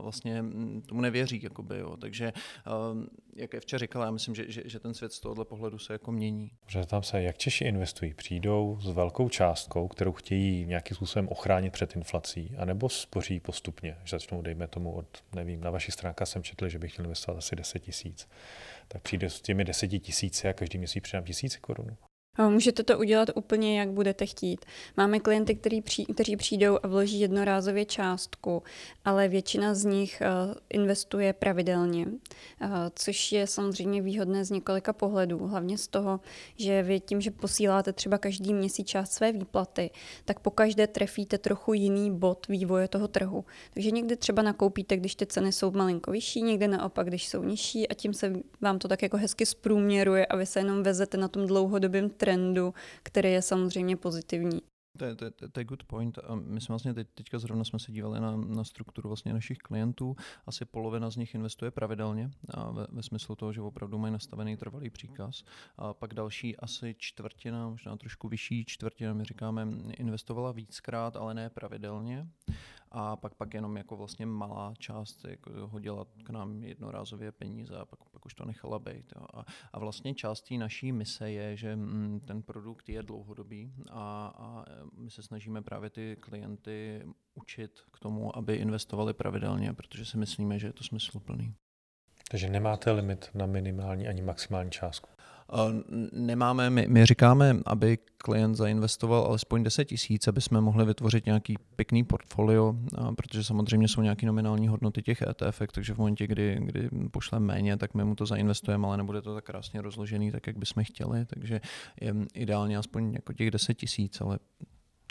vlastně 0.00 0.44
tomu 0.86 1.00
nevěří, 1.00 1.42
jakoby, 1.42 1.78
jo, 1.78 1.96
takže 1.96 2.32
jak 3.36 3.52
je 3.52 3.60
včera 3.60 3.78
říkala, 3.78 4.04
já 4.04 4.10
myslím, 4.10 4.34
že, 4.34 4.44
že, 4.48 4.62
že 4.64 4.80
ten 4.80 4.94
svět 4.94 5.12
z 5.12 5.20
tohohle 5.20 5.44
pohledu 5.44 5.78
se 5.78 5.92
jako 5.92 6.12
mění. 6.12 6.50
tam 6.86 7.02
se, 7.02 7.22
jak 7.22 7.38
Češi 7.38 7.64
investují? 7.64 8.14
Přijdou 8.14 8.78
s 8.80 8.90
velkou 8.90 9.28
částkou, 9.28 9.88
kterou 9.88 10.12
chtějí 10.12 10.66
nějakým 10.66 10.94
způsobem 10.94 11.15
ochránit 11.28 11.72
před 11.72 11.96
inflací, 11.96 12.54
anebo 12.58 12.88
spoří 12.88 13.40
postupně, 13.40 13.96
že 14.04 14.16
začnou, 14.16 14.42
dejme 14.42 14.66
tomu, 14.66 14.92
od, 14.92 15.06
nevím, 15.34 15.60
na 15.60 15.70
vaší 15.70 15.92
stránka 15.92 16.26
jsem 16.26 16.42
četl, 16.42 16.68
že 16.68 16.78
bych 16.78 16.92
chtěl 16.92 17.04
investovat 17.04 17.38
asi 17.38 17.56
10 17.56 17.78
tisíc, 17.78 18.28
tak 18.88 19.02
přijde 19.02 19.30
s 19.30 19.40
těmi 19.40 19.64
10 19.64 19.88
tisíci 19.88 20.48
a 20.48 20.52
každý 20.52 20.78
měsíc 20.78 21.02
přidám 21.02 21.24
tisíc 21.24 21.56
korun. 21.56 21.96
Můžete 22.48 22.82
to 22.82 22.98
udělat 22.98 23.30
úplně, 23.34 23.78
jak 23.80 23.90
budete 23.90 24.26
chtít. 24.26 24.64
Máme 24.96 25.20
klienty, 25.20 25.54
který 25.54 25.82
při, 25.82 26.04
kteří 26.04 26.36
přijdou 26.36 26.78
a 26.82 26.88
vloží 26.88 27.20
jednorázově 27.20 27.84
částku, 27.84 28.62
ale 29.04 29.28
většina 29.28 29.74
z 29.74 29.84
nich 29.84 30.22
uh, 30.48 30.54
investuje 30.70 31.32
pravidelně, 31.32 32.06
uh, 32.06 32.68
což 32.94 33.32
je 33.32 33.46
samozřejmě 33.46 34.02
výhodné 34.02 34.44
z 34.44 34.50
několika 34.50 34.92
pohledů. 34.92 35.46
Hlavně 35.46 35.78
z 35.78 35.88
toho, 35.88 36.20
že 36.56 36.82
vy 36.82 37.00
tím, 37.00 37.20
že 37.20 37.30
posíláte 37.30 37.92
třeba 37.92 38.18
každý 38.18 38.54
měsíc 38.54 38.88
část 38.88 39.12
své 39.12 39.32
výplaty, 39.32 39.90
tak 40.24 40.40
po 40.40 40.50
každé 40.50 40.86
trefíte 40.86 41.38
trochu 41.38 41.72
jiný 41.72 42.18
bod 42.18 42.48
vývoje 42.48 42.88
toho 42.88 43.08
trhu. 43.08 43.44
Takže 43.74 43.90
někdy 43.90 44.16
třeba 44.16 44.42
nakoupíte, 44.42 44.96
když 44.96 45.14
ty 45.14 45.26
ceny 45.26 45.52
jsou 45.52 45.70
malinko 45.70 46.10
vyšší, 46.10 46.42
někde 46.42 46.68
naopak, 46.68 47.06
když 47.06 47.28
jsou 47.28 47.42
nižší 47.42 47.88
a 47.88 47.94
tím 47.94 48.14
se 48.14 48.32
vám 48.60 48.78
to 48.78 48.88
tak 48.88 49.02
jako 49.02 49.16
hezky 49.16 49.46
zprůměruje 49.46 50.26
a 50.26 50.36
vy 50.36 50.46
se 50.46 50.60
jenom 50.60 50.82
vezete 50.82 51.16
na 51.16 51.28
tom 51.28 51.46
dlouhodobém 51.46 52.10
trendu, 52.26 52.74
který 53.02 53.32
je 53.32 53.42
samozřejmě 53.42 53.96
pozitivní. 53.96 54.60
To 54.98 55.04
je, 55.04 55.14
to, 55.14 55.24
je, 55.24 55.30
to 55.52 55.60
je 55.60 55.64
good 55.64 55.84
point. 55.84 56.18
My 56.34 56.60
jsme 56.60 56.72
vlastně 56.72 56.94
teď, 56.94 57.08
teďka 57.14 57.38
zrovna 57.38 57.64
jsme 57.64 57.78
se 57.78 57.92
dívali 57.92 58.20
na, 58.20 58.36
na 58.36 58.64
strukturu 58.64 59.08
vlastně 59.08 59.32
našich 59.32 59.58
klientů. 59.58 60.16
Asi 60.46 60.64
polovina 60.64 61.10
z 61.10 61.16
nich 61.16 61.34
investuje 61.34 61.70
pravidelně 61.70 62.30
a 62.50 62.70
ve, 62.70 62.86
ve 62.90 63.02
smyslu 63.02 63.34
toho, 63.34 63.52
že 63.52 63.60
opravdu 63.60 63.98
mají 63.98 64.12
nastavený 64.12 64.56
trvalý 64.56 64.90
příkaz. 64.90 65.44
A 65.76 65.94
pak 65.94 66.14
další 66.14 66.56
asi 66.56 66.94
čtvrtina, 66.98 67.68
možná 67.68 67.96
trošku 67.96 68.28
vyšší 68.28 68.64
čtvrtina, 68.64 69.14
my 69.14 69.24
říkáme, 69.24 69.68
investovala 69.96 70.52
víckrát, 70.52 71.16
ale 71.16 71.34
ne 71.34 71.50
pravidelně 71.50 72.28
a 72.90 73.16
pak, 73.16 73.34
pak 73.34 73.54
jenom 73.54 73.76
jako 73.76 73.96
vlastně 73.96 74.26
malá 74.26 74.74
část 74.78 75.24
jako 75.24 75.66
hodila 75.66 76.06
k 76.24 76.30
nám 76.30 76.64
jednorázově 76.64 77.32
peníze 77.32 77.76
a 77.76 77.84
pak, 77.84 77.98
pak 78.10 78.26
už 78.26 78.34
to 78.34 78.44
nechala 78.44 78.78
být. 78.78 79.12
Jo. 79.16 79.26
A, 79.34 79.44
a 79.72 79.78
vlastně 79.78 80.14
částí 80.14 80.58
naší 80.58 80.92
mise 80.92 81.30
je, 81.30 81.56
že 81.56 81.76
mm, 81.76 82.20
ten 82.20 82.42
produkt 82.42 82.88
je 82.88 83.02
dlouhodobý 83.02 83.72
a, 83.90 84.32
a 84.36 84.64
my 84.96 85.10
se 85.10 85.22
snažíme 85.22 85.62
právě 85.62 85.90
ty 85.90 86.16
klienty 86.20 87.06
učit 87.34 87.80
k 87.92 87.98
tomu, 87.98 88.36
aby 88.36 88.56
investovali 88.56 89.14
pravidelně, 89.14 89.72
protože 89.72 90.04
si 90.04 90.16
myslíme, 90.18 90.58
že 90.58 90.66
je 90.66 90.72
to 90.72 90.84
smysluplný. 90.84 91.54
Takže 92.30 92.48
nemáte 92.48 92.90
limit 92.90 93.30
na 93.34 93.46
minimální 93.46 94.08
ani 94.08 94.22
maximální 94.22 94.70
částku? 94.70 95.15
Nemáme, 96.12 96.70
my, 96.70 96.86
my 96.88 97.06
říkáme, 97.06 97.56
aby 97.66 97.98
klient 98.18 98.54
zainvestoval 98.54 99.24
alespoň 99.24 99.62
10 99.62 99.84
tisíc, 99.84 100.28
aby 100.28 100.40
jsme 100.40 100.60
mohli 100.60 100.84
vytvořit 100.84 101.26
nějaký 101.26 101.54
pěkný 101.76 102.04
portfolio, 102.04 102.74
protože 103.16 103.44
samozřejmě 103.44 103.88
jsou 103.88 104.02
nějaké 104.02 104.26
nominální 104.26 104.68
hodnoty 104.68 105.02
těch 105.02 105.22
ETF, 105.22 105.62
takže 105.72 105.94
v 105.94 105.98
momentě, 105.98 106.26
kdy, 106.26 106.58
kdy 106.60 106.88
pošleme 107.10 107.46
méně, 107.46 107.76
tak 107.76 107.94
my 107.94 108.04
mu 108.04 108.14
to 108.14 108.26
zainvestujeme, 108.26 108.86
ale 108.86 108.96
nebude 108.96 109.22
to 109.22 109.34
tak 109.34 109.44
krásně 109.44 109.82
rozložený, 109.82 110.32
tak 110.32 110.46
jak 110.46 110.58
bychom 110.58 110.84
chtěli, 110.84 111.26
takže 111.26 111.60
je 112.00 112.14
ideálně 112.34 112.78
aspoň 112.78 113.12
jako 113.12 113.32
těch 113.32 113.50
10 113.50 113.74
tisíc, 113.74 114.20
ale 114.20 114.38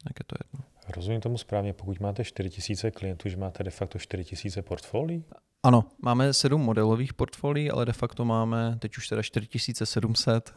jak 0.05 0.19
je 0.19 0.25
to 0.27 0.35
jedno. 0.43 0.74
Rozumím 0.87 1.21
tomu 1.21 1.37
správně, 1.37 1.73
pokud 1.73 1.99
máte 1.99 2.23
4 2.23 2.49
tisíce 2.49 2.91
klientů, 2.91 3.29
že 3.29 3.37
máte 3.37 3.63
de 3.63 3.71
facto 3.71 3.99
4 3.99 4.23
tisíce 4.23 4.61
portfolií? 4.61 5.23
Ano, 5.63 5.83
máme 6.01 6.33
sedm 6.33 6.61
modelových 6.61 7.13
portfolií, 7.13 7.71
ale 7.71 7.85
de 7.85 7.93
facto 7.93 8.25
máme 8.25 8.77
teď 8.79 8.97
už 8.97 9.07
teda 9.07 9.21
4700. 9.21 10.53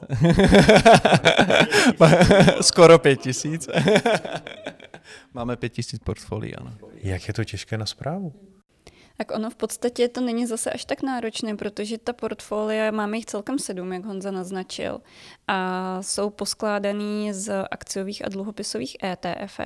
Skoro 2.60 2.98
5000. 2.98 3.68
máme 5.34 5.56
5000 5.56 5.98
portfolií, 6.04 6.54
ano. 6.54 6.72
Jak 6.94 7.28
je 7.28 7.34
to 7.34 7.44
těžké 7.44 7.78
na 7.78 7.86
zprávu? 7.86 8.32
Tak 9.16 9.30
ono 9.30 9.50
v 9.50 9.54
podstatě 9.56 10.08
to 10.08 10.20
není 10.20 10.46
zase 10.46 10.70
až 10.70 10.84
tak 10.84 11.02
náročné, 11.02 11.56
protože 11.56 11.98
ta 11.98 12.12
portfolia, 12.12 12.90
máme 12.90 13.16
jich 13.16 13.26
celkem 13.26 13.58
sedm, 13.58 13.92
jak 13.92 14.04
Honza 14.04 14.30
naznačil, 14.30 15.00
a 15.48 15.98
jsou 16.02 16.30
poskládaný 16.30 17.32
z 17.32 17.64
akciových 17.70 18.24
a 18.24 18.28
dluhopisových 18.28 18.96
ETF. 19.04 19.60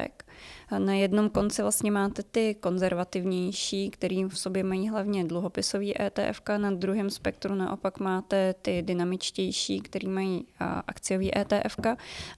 Na 0.78 0.94
jednom 0.94 1.30
konci 1.30 1.62
vlastně 1.62 1.90
máte 1.90 2.22
ty 2.22 2.56
konzervativnější, 2.60 3.90
který 3.90 4.24
v 4.24 4.38
sobě 4.38 4.64
mají 4.64 4.88
hlavně 4.88 5.24
dluhopisový 5.24 6.02
ETF, 6.02 6.40
na 6.56 6.70
druhém 6.70 7.10
spektru 7.10 7.54
naopak 7.54 8.00
máte 8.00 8.54
ty 8.62 8.82
dynamičtější, 8.82 9.80
který 9.80 10.08
mají 10.08 10.46
akciový 10.86 11.38
ETF 11.38 11.76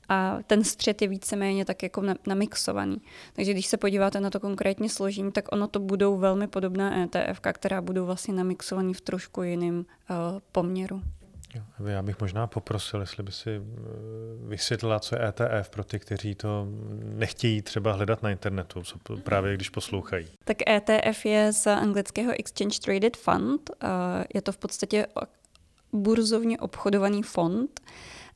a 0.09 0.39
ten 0.47 0.65
střed 0.65 1.03
je 1.03 1.09
víceméně 1.09 1.65
tak 1.65 1.83
jako 1.83 2.03
namixovaný. 2.27 2.97
Takže 3.33 3.53
když 3.53 3.67
se 3.67 3.77
podíváte 3.77 4.21
na 4.21 4.31
to 4.31 4.41
konkrétně 4.41 4.89
složení, 4.89 5.33
tak 5.33 5.53
ono 5.53 5.69
to 5.69 5.81
budou 5.81 6.17
velmi 6.17 6.47
podobná 6.47 6.99
ETF, 6.99 7.41
která 7.53 7.81
budou 7.81 8.07
vlastně 8.07 8.35
namixovaný 8.35 8.95
v 8.95 9.01
trošku 9.01 9.43
jiném 9.43 9.87
poměru. 10.53 11.03
Já 11.87 12.03
bych 12.03 12.21
možná 12.21 12.47
poprosil, 12.47 13.01
jestli 13.01 13.23
by 13.23 13.33
si 13.33 13.51
eh, 13.51 13.61
vysvětlila, 14.47 15.01
co 15.01 15.15
je 15.15 15.29
ETF 15.29 15.71
pro 15.71 15.85
ty, 15.85 15.99
kteří 15.99 16.35
to 16.35 16.69
nechtějí 17.03 17.63
třeba 17.63 17.93
hledat 17.93 18.23
na 18.23 18.31
internetu, 18.31 18.83
co 18.83 18.99
právě 19.23 19.55
když 19.55 19.69
poslouchají. 19.69 20.27
Tak 20.45 20.57
ETF 20.69 21.25
je 21.25 21.53
z 21.53 21.67
anglického 21.67 22.33
Exchange 22.39 22.79
Traded 22.81 23.17
Fund. 23.17 23.71
Je 24.35 24.43
to 24.43 24.53
v 24.53 24.59
podstatě 24.59 25.07
burzovně 25.93 26.59
obchodovaný 26.59 27.23
fond, 27.23 27.81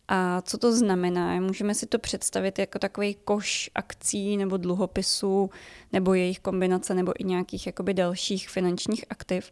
a 0.09 0.43
co 0.43 0.59
to 0.59 0.73
znamená? 0.77 1.41
Můžeme 1.41 1.75
si 1.75 1.87
to 1.87 1.99
představit 1.99 2.59
jako 2.59 2.79
takový 2.79 3.17
koš 3.25 3.71
akcí 3.75 4.37
nebo 4.37 4.57
dluhopisů, 4.57 5.51
nebo 5.93 6.15
jejich 6.15 6.41
kombinace, 6.41 6.95
nebo 6.95 7.13
i 7.19 7.25
nějakých 7.25 7.67
jakoby 7.67 7.95
dalších 7.95 8.49
finančních 8.49 9.05
aktiv, 9.11 9.51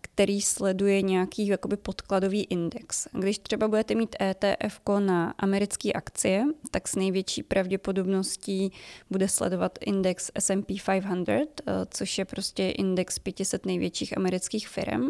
který 0.00 0.40
sleduje 0.40 1.02
nějaký 1.02 1.46
jakoby 1.46 1.76
podkladový 1.76 2.42
index. 2.42 3.08
Když 3.12 3.38
třeba 3.38 3.68
budete 3.68 3.94
mít 3.94 4.16
ETF 4.22 4.80
na 4.98 5.34
americké 5.38 5.92
akcie, 5.92 6.44
tak 6.70 6.88
s 6.88 6.96
největší 6.96 7.42
pravděpodobností 7.42 8.72
bude 9.10 9.28
sledovat 9.28 9.78
index 9.80 10.30
S&P 10.38 10.74
500, 10.84 11.62
což 11.90 12.18
je 12.18 12.24
prostě 12.24 12.70
index 12.70 13.18
500 13.18 13.66
největších 13.66 14.16
amerických 14.16 14.68
firm. 14.68 15.08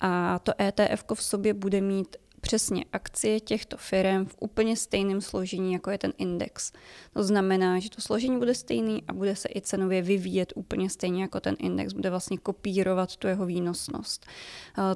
A 0.00 0.38
to 0.38 0.52
ETF 0.60 1.04
v 1.14 1.22
sobě 1.22 1.54
bude 1.54 1.80
mít 1.80 2.16
přesně 2.44 2.84
akcie 2.92 3.40
těchto 3.40 3.76
firm 3.76 4.26
v 4.26 4.36
úplně 4.40 4.76
stejném 4.76 5.20
složení, 5.20 5.72
jako 5.72 5.90
je 5.90 5.98
ten 5.98 6.12
index. 6.18 6.72
To 7.12 7.22
znamená, 7.22 7.78
že 7.78 7.90
to 7.90 8.00
složení 8.00 8.38
bude 8.38 8.54
stejný 8.54 9.02
a 9.08 9.12
bude 9.12 9.36
se 9.36 9.48
i 9.56 9.60
cenově 9.60 10.02
vyvíjet 10.02 10.52
úplně 10.56 10.90
stejně 10.90 11.22
jako 11.22 11.40
ten 11.40 11.56
index, 11.58 11.92
bude 11.92 12.10
vlastně 12.10 12.38
kopírovat 12.38 13.16
tu 13.16 13.26
jeho 13.26 13.46
výnosnost. 13.46 14.26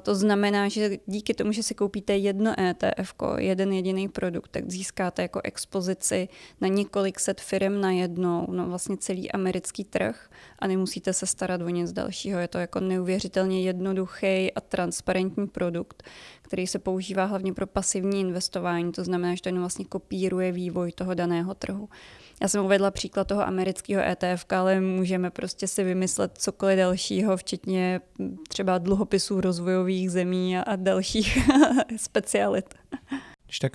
To 0.01 0.15
znamená, 0.15 0.67
že 0.67 0.97
díky 1.05 1.33
tomu, 1.33 1.51
že 1.51 1.63
si 1.63 1.75
koupíte 1.75 2.17
jedno 2.17 2.53
ETF, 2.59 3.13
jeden 3.37 3.73
jediný 3.73 4.09
produkt, 4.09 4.47
tak 4.51 4.71
získáte 4.71 5.21
jako 5.21 5.41
expozici 5.43 6.27
na 6.61 6.67
několik 6.67 7.19
set 7.19 7.41
firm 7.41 7.81
na 7.81 7.91
jednou, 7.91 8.47
no 8.51 8.69
vlastně 8.69 8.97
celý 8.97 9.31
americký 9.31 9.83
trh 9.83 10.29
a 10.59 10.67
nemusíte 10.67 11.13
se 11.13 11.25
starat 11.25 11.61
o 11.61 11.69
nic 11.69 11.91
dalšího. 11.91 12.39
Je 12.39 12.47
to 12.47 12.57
jako 12.57 12.79
neuvěřitelně 12.79 13.61
jednoduchý 13.61 14.53
a 14.55 14.61
transparentní 14.61 15.47
produkt, 15.47 16.03
který 16.49 16.67
se 16.67 16.79
používá 16.79 17.25
hlavně 17.25 17.53
pro 17.53 17.67
pasivní 17.67 18.19
investování, 18.19 18.91
to 18.91 19.03
znamená, 19.03 19.35
že 19.35 19.41
to 19.41 19.49
jenom 19.49 19.61
vlastně 19.61 19.85
kopíruje 19.85 20.51
vývoj 20.51 20.91
toho 20.91 21.13
daného 21.13 21.53
trhu. 21.53 21.89
Já 22.41 22.47
jsem 22.47 22.65
uvedla 22.65 22.91
příklad 22.91 23.27
toho 23.27 23.47
amerického 23.47 24.03
ETF, 24.03 24.45
ale 24.49 24.81
můžeme 24.81 25.29
prostě 25.29 25.67
si 25.67 25.83
vymyslet 25.83 26.31
cokoliv 26.37 26.77
dalšího, 26.77 27.37
včetně 27.37 28.01
třeba 28.47 28.77
dluhopisů 28.77 29.41
rozvojových 29.41 30.11
zemí 30.11 30.57
a 30.57 30.75
dalších 30.75 31.37
specialit. 31.97 32.75
Když 33.49 33.59
tak 33.59 33.73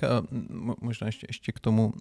možná 0.81 1.07
ještě, 1.07 1.27
ještě 1.29 1.51
k 1.51 1.59
tomu, 1.59 1.93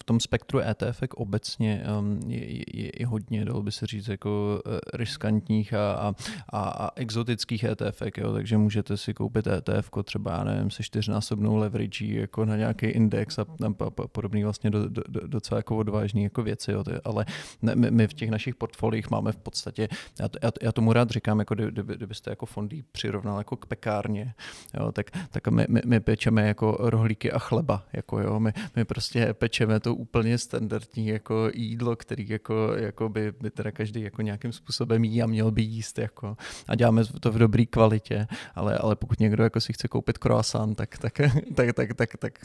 v 0.00 0.04
tom 0.04 0.20
spektru 0.20 0.60
ETF 0.60 1.02
obecně 1.14 1.84
um, 1.98 2.20
je, 2.30 2.52
je, 2.76 2.90
je 2.98 3.06
hodně, 3.06 3.44
dalo 3.44 3.62
by 3.62 3.72
se 3.72 3.86
říct, 3.86 4.08
jako 4.08 4.62
eh, 4.66 4.78
riskantních 4.94 5.74
a, 5.74 6.14
a, 6.52 6.60
a, 6.68 6.90
exotických 6.96 7.64
ETF, 7.64 8.02
jo, 8.16 8.32
takže 8.32 8.58
můžete 8.58 8.96
si 8.96 9.14
koupit 9.14 9.46
ETF 9.46 9.90
třeba, 10.04 10.32
já 10.32 10.44
nevím, 10.44 10.70
se 10.70 10.82
čtyřnásobnou 10.82 11.56
leverage 11.56 12.06
jako 12.06 12.44
na 12.44 12.56
nějaký 12.56 12.86
index 12.86 13.38
a, 13.38 13.42
a, 13.42 13.86
a 13.86 13.90
podobný 13.90 14.44
vlastně 14.44 14.70
do, 14.70 14.88
do, 14.88 15.02
do, 15.08 15.26
docela 15.26 15.58
jako 15.58 15.76
odvážný 15.76 16.22
jako 16.22 16.42
věci, 16.42 16.72
jo, 16.72 16.84
ale 17.04 17.26
ne, 17.62 17.74
my, 17.74 17.90
my 17.90 18.08
v 18.08 18.14
těch 18.14 18.30
našich 18.30 18.54
portfoliích 18.54 19.10
máme 19.10 19.32
v 19.32 19.36
podstatě, 19.36 19.88
já, 20.20 20.28
já, 20.42 20.50
já 20.62 20.72
tomu 20.72 20.92
rád 20.92 21.10
říkám, 21.10 21.38
jako 21.38 21.54
kdyby, 21.54 21.96
kdybyste 21.96 22.30
jako 22.30 22.46
fondy 22.46 22.82
přirovnal 22.92 23.38
jako 23.38 23.56
k 23.56 23.66
pekárně, 23.66 24.34
jo, 24.74 24.92
tak, 24.92 25.10
tak 25.30 25.48
my, 25.48 25.66
my, 25.68 25.80
my 25.86 26.00
pečeme 26.00 26.46
jako 26.50 26.76
rohlíky 26.80 27.32
a 27.32 27.38
chleba, 27.38 27.86
jako 27.92 28.20
jo, 28.20 28.40
my, 28.40 28.52
my 28.76 28.84
prostě 28.84 29.34
pečeme 29.34 29.80
to 29.80 29.94
úplně 29.94 30.38
standardní 30.38 31.06
jako 31.06 31.50
jídlo, 31.54 31.96
který 31.96 32.28
jako, 32.28 32.74
jako 32.76 33.08
by, 33.08 33.32
by 33.32 33.50
teda 33.50 33.70
každý 33.70 34.00
jako 34.00 34.22
nějakým 34.22 34.52
způsobem 34.52 35.04
jí 35.04 35.22
a 35.22 35.26
měl 35.26 35.50
by 35.50 35.62
jíst, 35.62 35.98
jako 35.98 36.36
a 36.68 36.74
děláme 36.74 37.04
to 37.20 37.32
v 37.32 37.38
dobré 37.38 37.66
kvalitě, 37.66 38.26
ale, 38.54 38.78
ale 38.78 38.96
pokud 38.96 39.20
někdo 39.20 39.44
jako 39.44 39.60
si 39.60 39.72
chce 39.72 39.88
koupit 39.88 40.18
croissant, 40.18 40.76
tak, 40.76 40.98
tak, 40.98 41.20
tak, 41.54 41.72
tak, 41.74 41.94
tak, 41.94 42.16
tak 42.16 42.38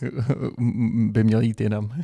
by 1.10 1.24
měl 1.24 1.42
jít 1.42 1.62
jinam. 1.62 1.92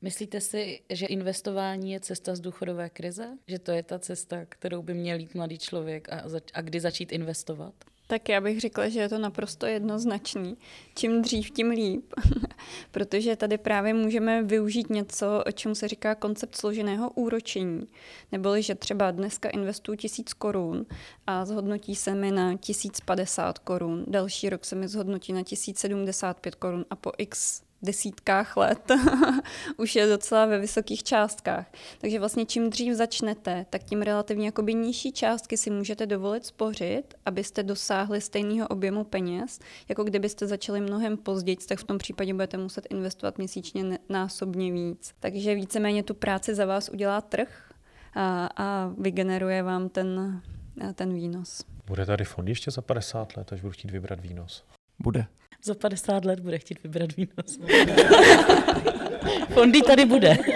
Myslíte 0.00 0.40
si, 0.40 0.80
že 0.90 1.06
investování 1.06 1.92
je 1.92 2.00
cesta 2.00 2.34
z 2.34 2.40
důchodové 2.40 2.90
krize? 2.90 3.38
Že 3.46 3.58
to 3.58 3.72
je 3.72 3.82
ta 3.82 3.98
cesta, 3.98 4.44
kterou 4.44 4.82
by 4.82 4.94
měl 4.94 5.18
jít 5.18 5.34
mladý 5.34 5.58
člověk 5.58 6.08
a, 6.12 6.28
zač- 6.28 6.50
a 6.54 6.60
kdy 6.60 6.80
začít 6.80 7.12
investovat? 7.12 7.74
Tak 8.06 8.28
já 8.28 8.40
bych 8.40 8.60
řekla, 8.60 8.88
že 8.88 9.00
je 9.00 9.08
to 9.08 9.18
naprosto 9.18 9.66
jednoznačný. 9.66 10.56
Čím 10.94 11.22
dřív, 11.22 11.50
tím 11.50 11.70
líp, 11.70 12.12
protože 12.90 13.36
tady 13.36 13.58
právě 13.58 13.94
můžeme 13.94 14.42
využít 14.42 14.90
něco, 14.90 15.42
o 15.46 15.52
čem 15.52 15.74
se 15.74 15.88
říká 15.88 16.14
koncept 16.14 16.56
složeného 16.56 17.10
úročení. 17.10 17.86
Neboli, 18.32 18.62
že 18.62 18.74
třeba 18.74 19.10
dneska 19.10 19.48
investuju 19.48 19.96
tisíc 19.96 20.32
korun 20.32 20.86
a 21.26 21.44
zhodnotí 21.44 21.94
se 21.96 22.14
mi 22.14 22.30
na 22.30 22.56
1050 22.56 23.58
korun, 23.58 24.04
další 24.06 24.50
rok 24.50 24.64
se 24.64 24.76
mi 24.76 24.88
zhodnotí 24.88 25.32
na 25.32 25.42
1075 25.42 26.54
korun 26.54 26.84
a 26.90 26.96
po 26.96 27.12
x 27.18 27.62
desítkách 27.82 28.56
let 28.56 28.90
už 29.76 29.96
je 29.96 30.06
docela 30.06 30.46
ve 30.46 30.58
vysokých 30.58 31.02
částkách. 31.02 31.72
Takže 31.98 32.18
vlastně 32.18 32.46
čím 32.46 32.70
dřív 32.70 32.94
začnete, 32.94 33.66
tak 33.70 33.84
tím 33.84 34.02
relativně 34.02 34.46
jakoby 34.46 34.74
nižší 34.74 35.12
částky 35.12 35.56
si 35.56 35.70
můžete 35.70 36.06
dovolit 36.06 36.46
spořit, 36.46 37.14
abyste 37.26 37.62
dosáhli 37.62 38.20
stejného 38.20 38.68
objemu 38.68 39.04
peněz, 39.04 39.58
jako 39.88 40.04
kdybyste 40.04 40.46
začali 40.46 40.80
mnohem 40.80 41.16
později, 41.16 41.56
tak 41.56 41.78
v 41.78 41.84
tom 41.84 41.98
případě 41.98 42.34
budete 42.34 42.56
muset 42.56 42.86
investovat 42.90 43.38
měsíčně 43.38 43.98
násobně 44.08 44.72
víc. 44.72 45.14
Takže 45.20 45.54
víceméně 45.54 46.02
tu 46.02 46.14
práci 46.14 46.54
za 46.54 46.66
vás 46.66 46.88
udělá 46.88 47.20
trh 47.20 47.72
a, 48.14 48.48
a 48.56 48.92
vygeneruje 48.98 49.62
vám 49.62 49.88
ten, 49.88 50.42
ten 50.94 51.14
výnos. 51.14 51.64
Bude 51.86 52.06
tady 52.06 52.24
fond 52.24 52.48
ještě 52.48 52.70
za 52.70 52.82
50 52.82 53.36
let, 53.36 53.52
až 53.52 53.60
budu 53.60 53.72
chtít 53.72 53.90
vybrat 53.90 54.20
výnos? 54.20 54.64
Bude 54.98 55.26
za 55.66 55.74
50 55.74 56.24
let 56.24 56.40
bude 56.40 56.58
chtít 56.58 56.78
vybrat 56.84 57.16
výnos. 57.16 57.58
Fondy 59.54 59.82
tady 59.82 60.04
bude. 60.04 60.38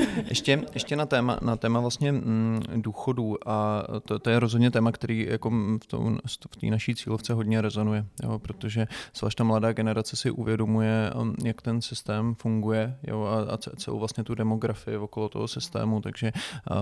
ještě, 0.30 0.62
ještě 0.74 0.96
na 0.96 1.06
téma, 1.06 1.38
na 1.42 1.56
téma 1.56 1.80
vlastně 1.80 2.12
mm, 2.12 2.62
důchodů 2.76 3.48
a 3.48 3.82
to, 4.04 4.18
to, 4.18 4.30
je 4.30 4.40
rozhodně 4.40 4.70
téma, 4.70 4.92
který 4.92 5.26
jako 5.30 5.50
v 6.50 6.56
té 6.56 6.66
naší 6.66 6.94
cílovce 6.94 7.34
hodně 7.34 7.60
rezonuje, 7.60 8.06
jo, 8.22 8.38
protože 8.38 8.86
zvlášť 9.16 9.38
ta 9.38 9.44
mladá 9.44 9.72
generace 9.72 10.16
si 10.16 10.30
uvědomuje, 10.30 11.10
um, 11.20 11.34
jak 11.44 11.62
ten 11.62 11.82
systém 11.82 12.34
funguje 12.34 12.96
jo, 13.02 13.22
a, 13.22 13.54
a 13.54 13.56
celou 13.56 13.98
vlastně 13.98 14.24
tu 14.24 14.34
demografii 14.34 14.96
okolo 14.96 15.28
toho 15.28 15.48
systému, 15.48 16.00
takže 16.00 16.32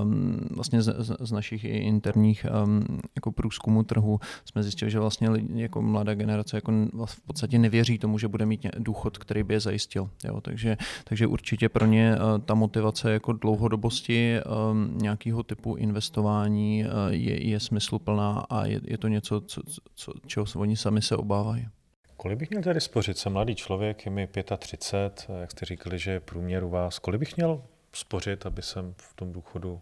um, 0.03 0.41
vlastně 0.51 0.83
z, 0.83 1.17
z, 1.21 1.33
našich 1.33 1.65
i 1.65 1.69
interních 1.69 2.47
um, 2.65 2.85
jako 3.17 3.33
průzkumů 3.33 3.83
trhu 3.83 4.21
jsme 4.45 4.63
zjistili, 4.63 4.91
že 4.91 5.01
vlastně 5.01 5.31
lidi, 5.31 5.63
jako 5.63 5.83
mladá 5.83 6.15
generace 6.15 6.57
jako 6.57 6.73
v 7.05 7.21
podstatě 7.21 7.59
nevěří 7.59 7.99
tomu, 7.99 8.19
že 8.19 8.29
bude 8.29 8.47
mít 8.47 8.67
důchod, 8.79 9.19
který 9.19 9.43
by 9.43 9.55
je 9.55 9.61
zajistil. 9.61 10.11
Jo, 10.25 10.41
takže, 10.41 10.77
takže 11.05 11.27
určitě 11.27 11.69
pro 11.69 11.87
ně 11.87 12.17
ta 12.45 12.55
motivace 12.55 13.13
jako 13.13 13.38
dlouhodobosti 13.41 14.41
um, 14.71 14.99
nějakého 14.99 15.43
typu 15.43 15.75
investování 15.75 16.85
uh, 16.85 16.91
je, 17.09 17.49
je 17.49 17.61
smysluplná 17.61 18.47
a 18.51 18.67
je, 18.67 18.81
je 18.85 18.99
to 18.99 19.09
něco, 19.09 19.41
co, 19.41 19.63
co, 19.95 20.13
čeho 20.27 20.47
se 20.47 20.59
oni 20.59 20.77
sami 20.77 21.03
se 21.03 21.17
obávají. 21.17 21.69
Kolik 22.17 22.39
bych 22.39 22.51
měl 22.51 22.63
tady 22.63 22.81
spořit? 22.81 23.19
Jsem 23.19 23.33
mladý 23.33 23.55
člověk, 23.55 24.07
je 24.07 24.11
mi 24.13 24.29
35, 24.59 25.27
jak 25.41 25.51
jste 25.51 25.67
říkali, 25.67 25.99
že 25.99 26.11
je 26.11 26.21
průměr 26.21 26.65
u 26.65 26.69
vás. 26.69 26.99
Kolik 26.99 27.21
bych 27.21 27.37
měl 27.37 27.63
spořit, 27.93 28.47
aby 28.47 28.63
jsem 28.63 28.95
v 28.97 29.15
tom 29.15 29.33
důchodu 29.33 29.81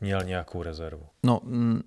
měl 0.00 0.20
nějakou 0.24 0.62
rezervu? 0.62 1.06
No, 1.22 1.40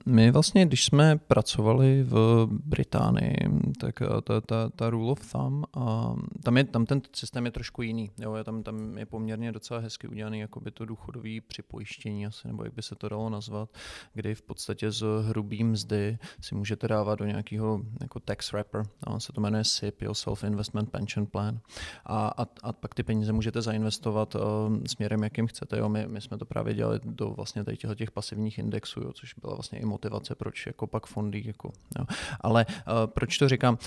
my 0.06 0.32
vlastně, 0.32 0.66
když 0.66 0.86
jsme 0.86 1.18
pracovali 1.18 2.04
v 2.04 2.48
Británii, 2.52 3.38
tak 3.80 4.02
eh, 4.02 4.22
ta, 4.24 4.42
ta, 4.42 4.70
ta 4.70 4.90
rule 4.90 5.12
of 5.12 5.32
thumb, 5.32 5.66
a 5.74 6.16
tam, 6.44 6.58
je, 6.58 6.64
tam 6.64 6.86
ten 6.86 7.02
systém 7.14 7.46
je 7.46 7.52
trošku 7.52 7.82
jiný. 7.82 8.12
Jo, 8.20 8.44
tam, 8.44 8.64
tam 8.64 8.98
je 8.98 9.06
poměrně 9.06 9.52
docela 9.52 9.80
hezky 9.80 10.08
udělaný 10.08 10.40
jakoby 10.40 10.72
to 10.72 10.86
důchodové 10.86 11.30
připojištění, 11.48 12.26
asi, 12.26 12.48
nebo 12.48 12.64
jak 12.64 12.74
by 12.74 12.82
se 12.82 12.96
to 12.96 13.10
dalo 13.10 13.30
nazvat, 13.30 13.70
kdy 14.14 14.36
v 14.36 14.42
podstatě 14.42 14.92
z 14.92 15.06
hrubý 15.22 15.64
mzdy 15.64 16.18
si 16.42 16.56
můžete 16.56 16.88
dávat 16.88 17.20
do 17.20 17.26
nějakého 17.26 17.82
jako 18.02 18.20
tax 18.20 18.52
wrapper, 18.52 18.84
a 19.04 19.10
on 19.10 19.20
se 19.20 19.34
to 19.34 19.42
jmenuje 19.42 19.64
SIP, 19.64 20.02
jo, 20.02 20.14
Self 20.14 20.44
Investment 20.44 20.90
Pension 20.92 21.26
Plan. 21.26 21.60
A, 22.06 22.28
a, 22.28 22.46
a 22.64 22.74
pak 22.74 22.96
ty 22.96 23.04
peníze 23.04 23.34
můžete 23.34 23.62
zainvestovat 23.62 24.36
uh, 24.36 24.42
směrem, 24.88 25.24
jakým 25.24 25.48
chcete. 25.48 25.78
Jo. 25.78 25.90
My, 25.90 26.08
my 26.08 26.22
jsme 26.22 26.38
to 26.38 26.46
právě 26.46 26.74
dělali 26.74 27.00
do 27.04 27.30
vlastně 27.30 27.64
tady 27.64 27.78
těch 28.02 28.12
pasivních 28.12 28.60
indexů, 28.60 29.00
jo, 29.00 29.14
což 29.14 29.34
byla 29.34 29.54
vlastně 29.54 29.80
i 29.80 29.86
motivace, 29.86 30.36
proč 30.36 30.66
jako 30.66 30.88
pak 30.88 31.06
fondy. 31.06 31.44
Jako, 31.46 31.72
jo. 32.00 32.06
Ale 32.42 32.66
uh, 32.66 32.94
proč 33.06 33.38
to 33.38 33.50
říkám? 33.50 33.78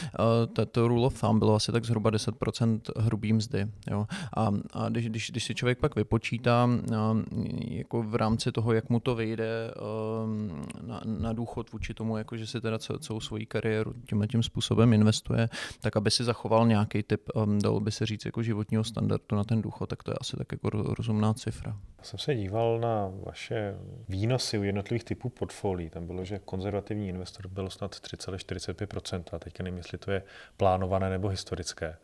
Uh, 0.47 0.64
to 0.71 0.88
rule 0.88 1.06
of 1.06 1.21
thumb 1.21 1.38
bylo 1.38 1.54
asi 1.54 1.73
tak 1.73 1.85
zhruba 1.85 2.11
10% 2.11 2.80
hrubý 2.97 3.33
mzdy. 3.33 3.67
Jo. 3.91 4.06
A, 4.36 4.50
a 4.73 4.88
když, 4.88 5.08
když, 5.08 5.30
když 5.30 5.45
si 5.45 5.54
člověk 5.54 5.78
pak 5.78 5.97
vypočítá 5.97 6.65
uh, 6.65 7.21
jako 7.69 8.02
v 8.02 8.15
rámci 8.15 8.52
toho, 8.52 8.73
jak 8.73 8.91
mu 8.91 9.00
to 9.00 9.15
vyjde 9.15 9.75
uh, 9.75 10.88
na, 10.88 11.00
na 11.04 11.32
důchod 11.32 11.73
vůči 11.73 11.95
tomu, 11.95 12.17
jako 12.17 12.36
že 12.36 12.47
si 12.47 12.60
teda 12.60 12.78
celou 12.78 13.21
svoji 13.21 13.47
kariéru 13.47 13.93
tímhle 14.08 14.26
tím 14.26 14.43
způsobem 14.43 14.93
investuje, 14.93 15.49
tak 15.80 15.97
aby 15.97 16.10
si 16.10 16.25
zachoval 16.25 16.67
nějaký 16.67 17.02
typ, 17.02 17.23
um, 17.34 17.58
dalo 17.58 17.80
by 17.80 17.91
se 17.91 18.06
říct, 18.06 18.25
jako 18.25 18.43
životního 18.43 18.84
standardu 18.84 19.36
na 19.36 19.45
ten 19.45 19.62
důchod, 19.62 19.86
tak 19.86 20.02
to 20.02 20.10
je 20.10 20.15
asi 20.21 20.36
tak 20.36 20.52
jako 20.52 20.71
rozumná 20.71 21.34
cifra. 21.34 21.76
Já 21.99 22.04
jsem 22.04 22.19
se 22.19 22.34
díval 22.34 22.80
na 22.80 23.10
vaše 23.26 23.75
výnosy 24.08 24.58
u 24.58 24.62
jednotlivých 24.62 25.04
typů 25.04 25.28
portfolií. 25.28 25.90
Tam 25.90 26.06
bylo, 26.06 26.25
že 26.25 26.38
konzervativní 26.38 27.08
investor 27.08 27.49
byl 27.49 27.71
snad 27.71 27.95
3,45%. 27.95 29.23
A 29.32 29.38
teďka 29.38 29.62
nevím, 29.62 29.76
jestli 29.76 29.99
to 29.99 30.10
je 30.10 30.23
plánované 30.56 31.10
nebo 31.10 31.28
historické. 31.28 31.97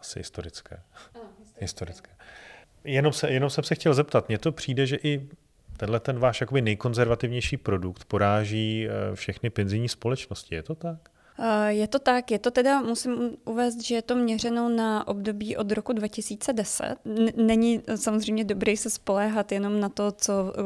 Asi 0.00 0.20
historické. 0.20 0.80
Ano, 1.14 1.24
historické. 1.38 1.60
historické. 1.60 2.10
Jenom, 2.84 3.12
se, 3.12 3.30
jenom 3.30 3.50
jsem 3.50 3.64
se 3.64 3.74
chtěl 3.74 3.94
zeptat, 3.94 4.28
mně 4.28 4.38
to 4.38 4.52
přijde, 4.52 4.86
že 4.86 4.96
i 4.96 5.28
tenhle 5.76 6.00
ten 6.00 6.18
váš 6.18 6.40
jakoby 6.40 6.62
nejkonzervativnější 6.62 7.56
produkt 7.56 8.04
poráží 8.04 8.88
eh, 8.88 9.16
všechny 9.16 9.50
penzijní 9.50 9.88
společnosti. 9.88 10.54
Je 10.54 10.62
to 10.62 10.74
tak? 10.74 11.10
Eh, 11.38 11.72
je 11.72 11.86
to 11.88 11.98
tak, 11.98 12.30
je 12.30 12.38
to 12.38 12.50
teda, 12.50 12.82
musím 12.82 13.36
uvést, 13.44 13.80
že 13.80 13.94
je 13.94 14.02
to 14.02 14.14
měřeno 14.16 14.68
na 14.68 15.08
období 15.08 15.56
od 15.56 15.72
roku 15.72 15.92
2010. 15.92 16.96
Není 17.36 17.82
samozřejmě 17.96 18.44
dobré 18.44 18.76
se 18.76 18.90
spoléhat 18.90 19.52
jenom 19.52 19.80
na 19.80 19.88
to, 19.88 20.12
co 20.12 20.32
eh, 20.32 20.62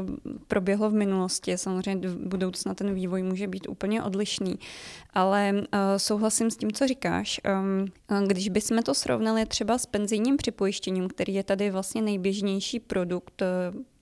proběhlo 0.49 0.91
v 0.91 0.95
minulosti. 0.95 1.59
Samozřejmě 1.59 2.09
v 2.09 2.17
budoucna 2.17 2.75
ten 2.75 2.95
vývoj 2.95 3.23
může 3.23 3.47
být 3.47 3.69
úplně 3.69 4.03
odlišný. 4.03 4.59
Ale 5.15 5.53
eh, 5.73 5.99
souhlasím 5.99 6.51
s 6.51 6.57
tím, 6.57 6.73
co 6.73 6.87
říkáš. 6.87 7.41
Ehm, 7.45 7.87
když 8.27 8.49
bychom 8.49 8.83
to 8.83 8.95
srovnali 8.95 9.47
třeba 9.47 9.79
s 9.79 9.87
penzijním 9.87 10.37
připojištěním, 10.37 11.09
který 11.09 11.35
je 11.35 11.45
tady 11.45 11.71
vlastně 11.71 12.03
nejběžnější 12.03 12.81
produkt 12.81 13.43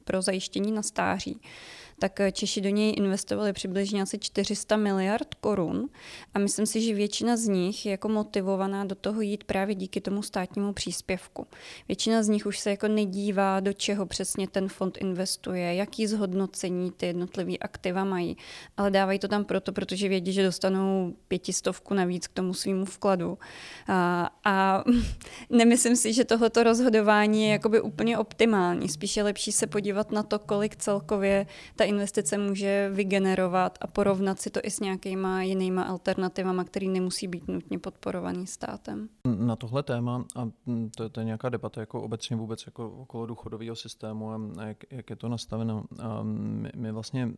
pro 0.05 0.22
zajištění 0.22 0.72
na 0.72 0.83
stáří, 0.83 1.40
tak 1.98 2.20
eh, 2.20 2.32
Češi 2.32 2.61
do 2.61 2.68
něj 2.68 2.94
investovali 2.96 3.52
přibližně 3.52 4.02
asi 4.02 4.18
400 4.18 4.76
miliard 4.76 5.35
korun 5.35 5.88
a 6.35 6.38
myslím 6.38 6.66
si, 6.66 6.80
že 6.80 6.94
většina 6.94 7.37
z 7.37 7.46
nich 7.46 7.87
je 7.87 7.90
jako 7.90 8.09
motivovaná 8.09 8.85
do 8.85 8.94
toho 8.94 9.20
jít 9.20 9.44
právě 9.44 9.74
díky 9.74 10.00
tomu 10.00 10.22
státnímu 10.22 10.72
příspěvku. 10.72 11.46
Většina 11.88 12.22
z 12.22 12.28
nich 12.28 12.46
už 12.46 12.59
se 12.59 12.70
jako 12.70 12.88
nedívá, 12.88 13.61
do 13.61 13.72
čeho 13.72 14.06
přesně 14.06 14.48
ten 14.48 14.68
fond 14.68 14.96
investuje, 14.96 15.74
jaký 15.74 16.06
zhodnocení 16.06 16.90
ty 16.90 17.06
jednotlivé 17.06 17.56
aktiva 17.56 18.04
mají, 18.04 18.37
ale 18.76 18.90
dávají 18.90 19.18
to 19.18 19.28
tam 19.28 19.44
proto, 19.44 19.72
protože 19.72 20.09
vědí, 20.09 20.32
že 20.32 20.42
dostanou 20.42 21.14
pětistovku 21.28 21.94
navíc 21.94 22.26
k 22.26 22.32
tomu 22.32 22.54
svýmu 22.54 22.85
vkladu. 22.85 23.38
A, 23.88 24.30
a 24.44 24.85
nemyslím 25.50 25.96
si, 25.96 26.12
že 26.12 26.24
tohoto 26.24 26.62
rozhodování 26.62 27.44
je 27.44 27.50
jakoby 27.50 27.80
úplně 27.80 28.18
optimální. 28.18 28.88
Spíše 28.88 29.22
lepší 29.22 29.52
se 29.52 29.66
podívat 29.66 30.12
na 30.12 30.22
to, 30.22 30.38
kolik 30.38 30.76
celkově 30.76 31.46
ta 31.76 31.86
investice 31.87 32.38
může 32.38 32.90
vygenerovat 32.92 33.79
a 33.81 33.87
porovnat 33.87 34.40
si 34.40 34.51
to 34.51 34.61
i 34.62 34.70
s 34.70 34.81
nějakýma 34.81 35.42
jinýma 35.42 35.83
alternativama, 35.83 36.64
který 36.64 36.88
nemusí 36.88 37.29
být 37.29 37.49
nutně 37.49 37.79
podporovaný 37.79 38.46
státem. 38.46 39.09
Na 39.25 39.57
tohle 39.57 39.83
téma, 39.83 40.25
a 40.37 40.49
to, 40.96 41.09
to 41.09 41.20
je 41.20 41.25
nějaká 41.25 41.49
debata 41.49 41.81
jako 41.81 42.03
obecně 42.03 42.37
vůbec 42.37 42.66
jako 42.66 42.90
okolo 42.90 43.27
důchodového 43.27 43.77
systému 43.77 44.31
a 44.31 44.40
jak, 44.66 44.85
jak 44.90 45.11
je 45.11 45.16
to 45.16 45.29
nastaveno. 45.29 45.85
A 46.03 46.22
my, 46.22 46.70
my 46.77 46.92
vlastně 46.92 47.29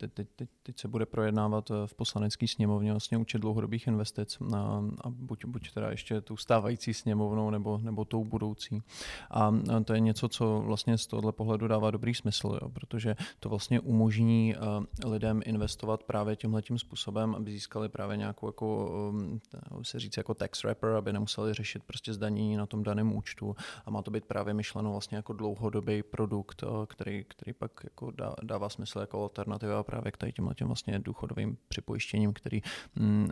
teď, 0.00 0.12
teď, 0.12 0.28
teď, 0.36 0.48
teď 0.62 0.78
se 0.78 0.88
bude 0.88 1.06
projednávat 1.06 1.70
v 1.86 1.94
poslanecké 1.94 2.48
sněmovně 2.48 2.90
vlastně 2.90 3.18
účet 3.18 3.38
dlouhodobých 3.38 3.86
investic 3.86 4.38
a, 4.54 4.84
a 5.04 5.10
buď, 5.10 5.44
buď 5.44 5.72
teda 5.74 5.90
ještě 5.90 6.20
tou 6.20 6.36
stávající 6.36 6.94
sněmovnou 6.94 7.50
nebo, 7.50 7.80
nebo 7.82 8.04
tou 8.04 8.24
budoucí. 8.24 8.82
A, 9.30 9.54
to 9.84 9.92
je 9.92 10.00
něco, 10.00 10.28
co 10.28 10.62
vlastně 10.66 10.98
z 10.98 11.06
tohohle 11.06 11.32
pohledu 11.32 11.68
dává 11.68 11.90
dobrý 11.90 12.14
smysl, 12.14 12.58
jo, 12.62 12.68
protože 12.68 13.16
to 13.40 13.48
vlastně 13.48 13.69
vlastně 13.70 13.90
umožní 13.90 14.54
eh, 14.54 15.06
lidem 15.08 15.40
investovat 15.44 16.02
právě 16.02 16.36
tímhle 16.36 16.62
tím 16.62 16.78
způsobem, 16.78 17.34
aby 17.34 17.50
získali 17.50 17.88
právě 17.88 18.16
nějakou, 18.16 18.48
jako, 18.48 18.90
um, 19.10 19.40
se 19.82 19.98
říct, 19.98 20.16
jako 20.16 20.34
tax 20.34 20.62
wrapper, 20.62 20.90
aby 20.90 21.12
nemuseli 21.12 21.54
řešit 21.54 21.82
prostě 21.84 22.12
zdanění 22.12 22.56
na 22.56 22.66
tom 22.66 22.82
daném 22.82 23.16
účtu 23.16 23.56
a 23.86 23.90
má 23.90 24.02
to 24.02 24.10
být 24.10 24.24
právě 24.24 24.54
myšleno 24.54 24.90
vlastně 24.90 25.16
jako 25.16 25.32
dlouhodobý 25.32 26.02
produkt, 26.02 26.62
eh, 26.62 26.86
který, 26.86 27.24
který 27.24 27.52
pak 27.52 27.70
jako 27.84 28.10
dá, 28.10 28.34
dává 28.42 28.68
smysl 28.68 29.00
jako 29.00 29.22
alternativa 29.22 29.82
právě 29.82 30.12
k 30.12 30.16
tady 30.16 30.32
tímhle 30.32 30.54
tím 30.54 30.66
vlastně 30.66 30.98
důchodovým 30.98 31.56
připojištěním, 31.68 32.32
který 32.32 32.62
mm, 32.96 33.28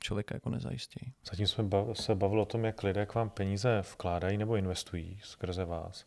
člověka 0.00 0.34
jako 0.34 0.50
nezajistí. 0.50 1.12
Zatím 1.30 1.46
jsme 1.46 1.64
se 1.92 2.14
bavili 2.14 2.42
o 2.42 2.44
tom, 2.44 2.64
jak 2.64 2.82
lidé 2.82 3.06
k 3.06 3.14
vám 3.14 3.30
peníze 3.30 3.82
vkládají 3.92 4.38
nebo 4.38 4.56
investují 4.56 5.18
skrze 5.22 5.64
vás. 5.64 6.04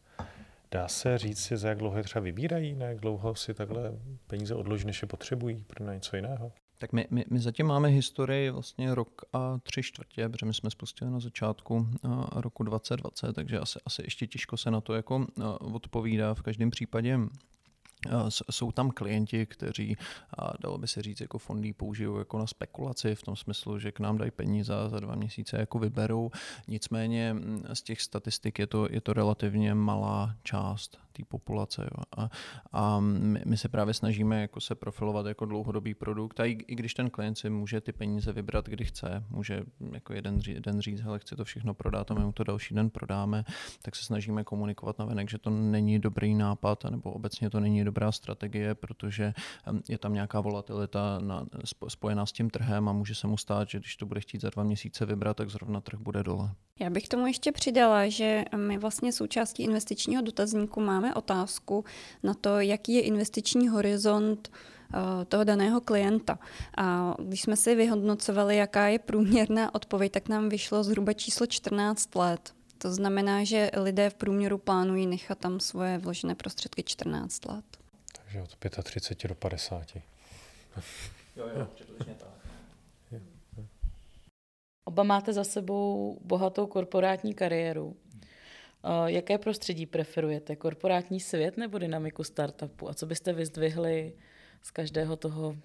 Dá 0.72 0.88
se 0.88 1.18
říct 1.18 1.48
za 1.48 1.70
jak 1.70 1.78
dlouho 1.78 1.98
je 1.98 2.04
třeba 2.04 2.24
vybírají, 2.24 2.76
na 2.76 2.86
jak 2.86 3.00
dlouho 3.00 3.36
si 3.36 3.54
takhle 3.54 4.00
peníze 4.28 4.56
odloží, 4.56 4.86
než 4.86 5.02
je 5.02 5.08
potřebují 5.08 5.64
pro 5.68 5.94
něco 5.94 6.16
jiného? 6.16 6.52
Tak 6.78 6.94
my, 6.94 7.08
my, 7.10 7.26
my 7.30 7.40
zatím 7.40 7.66
máme 7.66 7.88
historii 7.88 8.50
vlastně 8.50 8.96
rok 8.96 9.22
a 9.34 9.60
tři 9.64 9.84
čtvrtě, 9.84 10.30
protože 10.30 10.46
my 10.46 10.54
jsme 10.54 10.70
spustili 10.70 11.12
na 11.12 11.20
začátku 11.20 11.88
roku 12.36 12.64
2020, 12.64 13.34
takže 13.34 13.60
asi, 13.60 13.80
asi 13.86 14.02
ještě 14.02 14.28
těžko 14.28 14.58
se 14.58 14.72
na 14.72 14.82
to 14.82 14.94
jako 14.94 15.26
odpovídá. 15.60 16.34
V 16.34 16.42
každém 16.42 16.70
případě 16.70 17.20
jsou 18.50 18.72
tam 18.72 18.92
klienti, 18.92 19.46
kteří, 19.46 19.98
dalo 20.60 20.78
by 20.78 20.88
se 20.88 21.02
říct, 21.02 21.22
jako 21.22 21.38
fondy 21.38 21.74
použijou 21.74 22.18
jako 22.18 22.38
na 22.40 22.48
spekulaci 22.48 23.16
v 23.16 23.24
tom 23.24 23.36
smyslu, 23.36 23.80
že 23.80 23.92
k 23.92 24.00
nám 24.00 24.18
dají 24.18 24.32
peníze 24.32 24.76
a 24.76 24.90
za 24.90 25.00
dva 25.00 25.16
měsíce 25.16 25.58
jako 25.58 25.80
vyberou. 25.80 26.32
Nicméně 26.68 27.36
z 27.74 27.82
těch 27.82 28.02
statistik 28.02 28.60
je 28.60 28.68
to, 28.68 28.88
je 28.92 29.02
to 29.02 29.14
relativně 29.14 29.74
malá 29.74 30.36
část 30.44 30.98
té 31.12 31.24
populace. 31.28 31.82
Jo. 31.84 32.04
A, 32.18 32.30
a 32.72 33.00
my, 33.00 33.42
my 33.46 33.58
se 33.58 33.70
právě 33.70 33.94
snažíme 33.94 34.42
jako 34.42 34.62
se 34.62 34.76
profilovat 34.76 35.26
jako 35.26 35.46
dlouhodobý 35.46 35.94
produkt 35.94 36.40
a 36.40 36.46
i, 36.46 36.52
i 36.52 36.76
když 36.76 36.94
ten 36.94 37.10
klient 37.10 37.36
si 37.36 37.50
může 37.50 37.82
ty 37.82 37.92
peníze 37.92 38.34
vybrat, 38.34 38.66
kdy 38.66 38.86
chce, 38.86 39.24
může 39.30 39.64
jako 39.94 40.14
jeden, 40.14 40.40
den 40.60 40.82
říct, 40.82 41.02
hele, 41.02 41.20
chci 41.20 41.36
to 41.36 41.44
všechno 41.44 41.74
prodat 41.74 42.12
a 42.12 42.14
my 42.14 42.26
mu 42.26 42.32
to 42.32 42.44
další 42.44 42.76
den 42.76 42.90
prodáme, 42.90 43.44
tak 43.82 43.96
se 43.96 44.06
snažíme 44.06 44.44
komunikovat 44.44 45.00
na 45.00 45.06
venek, 45.06 45.30
že 45.30 45.38
to 45.38 45.50
není 45.50 46.00
dobrý 46.00 46.36
nápad, 46.36 46.84
nebo 46.84 47.12
obecně 47.12 47.50
to 47.50 47.60
není 47.60 47.84
dobrá 47.90 48.12
strategie, 48.12 48.76
protože 48.76 49.34
je 49.90 49.98
tam 49.98 50.14
nějaká 50.14 50.42
volatilita 50.42 51.20
na, 51.20 51.46
spojená 51.88 52.26
s 52.26 52.32
tím 52.32 52.50
trhem 52.50 52.90
a 52.90 52.94
může 52.94 53.16
se 53.16 53.28
mu 53.28 53.38
stát, 53.38 53.70
že 53.70 53.80
když 53.80 53.96
to 53.96 54.06
bude 54.06 54.22
chtít 54.22 54.42
za 54.42 54.50
dva 54.50 54.64
měsíce 54.64 55.06
vybrat, 55.06 55.38
tak 55.38 55.50
zrovna 55.50 55.82
trh 55.82 56.00
bude 56.00 56.24
dole. 56.24 56.52
Já 56.80 56.90
bych 56.90 57.08
tomu 57.08 57.28
ještě 57.28 57.52
přidala, 57.52 58.08
že 58.08 58.46
my 58.56 58.78
vlastně 58.78 59.12
součástí 59.12 59.64
investičního 59.64 60.22
dotazníku 60.22 60.82
máme 60.82 61.16
otázku 61.16 61.86
na 62.24 62.34
to, 62.34 62.60
jaký 62.60 62.94
je 62.94 63.02
investiční 63.02 63.68
horizont 63.68 64.52
eh, 64.52 65.26
toho 65.26 65.44
daného 65.44 65.82
klienta. 65.82 66.40
A 66.78 67.16
když 67.20 67.42
jsme 67.42 67.56
si 67.56 67.76
vyhodnocovali, 67.76 68.58
jaká 68.58 68.88
je 68.88 69.00
průměrná 69.00 69.76
odpověď, 69.76 70.12
tak 70.12 70.30
nám 70.30 70.50
vyšlo 70.50 70.84
zhruba 70.84 71.14
číslo 71.14 71.46
14 71.48 72.16
let. 72.16 72.54
To 72.78 72.94
znamená, 72.94 73.44
že 73.44 73.72
lidé 73.78 74.10
v 74.10 74.14
průměru 74.14 74.58
plánují 74.58 75.08
nechat 75.08 75.38
tam 75.38 75.60
svoje 75.60 75.98
vložené 75.98 76.36
prostředky 76.36 76.84
14 76.84 77.46
let. 77.46 77.79
Takže 78.30 78.42
od 78.42 78.84
35 78.84 79.28
do 79.30 79.36
50. 79.36 79.96
jo, 81.36 81.50
jo, 81.56 81.68
tak. 82.20 82.30
Oba 84.86 85.04
máte 85.04 85.34
za 85.34 85.44
sebou 85.44 86.18
bohatou 86.22 86.68
korporátní 86.68 87.34
kariéru. 87.34 87.98
Jaké 89.06 89.38
prostředí 89.38 89.86
preferujete? 89.86 90.56
Korporátní 90.56 91.20
svět 91.20 91.58
nebo 91.58 91.78
dynamiku 91.78 92.24
startupu? 92.24 92.90
A 92.90 92.94
co 92.94 93.06
byste 93.06 93.34
vyzdvihli 93.34 94.14
z 94.62 94.72
každého 94.72 95.16
toho 95.16 95.56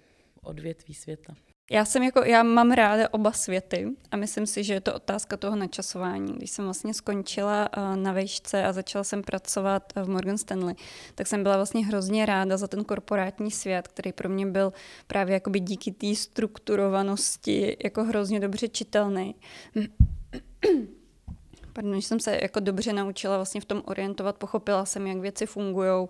odvětví 0.41 0.93
světa? 0.93 1.35
Já 1.71 1.85
jsem 1.85 2.03
jako, 2.03 2.23
já 2.23 2.43
mám 2.43 2.71
ráda 2.71 3.07
oba 3.11 3.31
světy 3.31 3.87
a 4.11 4.17
myslím 4.17 4.45
si, 4.45 4.63
že 4.63 4.73
je 4.73 4.81
to 4.81 4.95
otázka 4.95 5.37
toho 5.37 5.55
načasování. 5.55 6.33
Když 6.33 6.51
jsem 6.51 6.65
vlastně 6.65 6.93
skončila 6.93 7.69
eh, 7.71 7.95
na 7.95 8.13
vejšce 8.13 8.63
a 8.63 8.73
začala 8.73 9.03
jsem 9.03 9.21
pracovat 9.21 9.93
v 9.95 10.09
Morgan 10.09 10.37
Stanley, 10.37 10.75
tak 11.15 11.27
jsem 11.27 11.43
byla 11.43 11.55
vlastně 11.55 11.85
hrozně 11.85 12.25
ráda 12.25 12.57
za 12.57 12.67
ten 12.67 12.83
korporátní 12.83 13.51
svět, 13.51 13.87
který 13.87 14.13
pro 14.13 14.29
mě 14.29 14.45
byl 14.45 14.73
právě 15.07 15.33
jakoby 15.33 15.59
díky 15.59 15.91
té 15.91 16.15
strukturovanosti 16.15 17.77
jako 17.83 18.03
hrozně 18.03 18.39
dobře 18.39 18.67
čitelný. 18.67 19.35
Pardon, 21.73 22.01
že 22.01 22.07
jsem 22.07 22.19
se 22.19 22.39
jako 22.41 22.59
dobře 22.59 22.93
naučila 22.93 23.35
vlastně 23.35 23.61
v 23.61 23.65
tom 23.65 23.81
orientovat, 23.85 24.37
pochopila 24.37 24.85
jsem, 24.85 25.07
jak 25.07 25.17
věci 25.17 25.45
fungují 25.45 26.07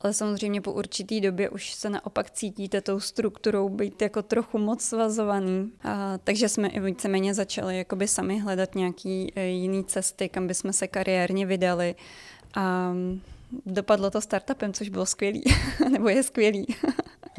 ale 0.00 0.14
samozřejmě 0.14 0.60
po 0.60 0.72
určitý 0.72 1.20
době 1.20 1.50
už 1.50 1.74
se 1.74 1.90
naopak 1.90 2.30
cítíte 2.30 2.80
tou 2.80 3.00
strukturou 3.00 3.68
být 3.68 4.02
jako 4.02 4.22
trochu 4.22 4.58
moc 4.58 4.82
svazovaný. 4.82 5.72
A, 5.82 6.18
takže 6.24 6.48
jsme 6.48 6.68
i 6.68 6.80
víceméně 6.80 7.34
začali 7.34 7.78
jakoby 7.78 8.08
sami 8.08 8.38
hledat 8.38 8.74
nějaký 8.74 9.32
e, 9.36 9.46
jiný 9.46 9.84
cesty, 9.84 10.28
kam 10.28 10.46
bychom 10.46 10.72
se 10.72 10.86
kariérně 10.86 11.46
vydali. 11.46 11.94
A 12.54 12.94
dopadlo 13.66 14.10
to 14.10 14.20
startupem, 14.20 14.72
což 14.72 14.88
bylo 14.88 15.06
skvělý, 15.06 15.44
nebo 15.90 16.08
je 16.08 16.22
skvělý. 16.22 16.66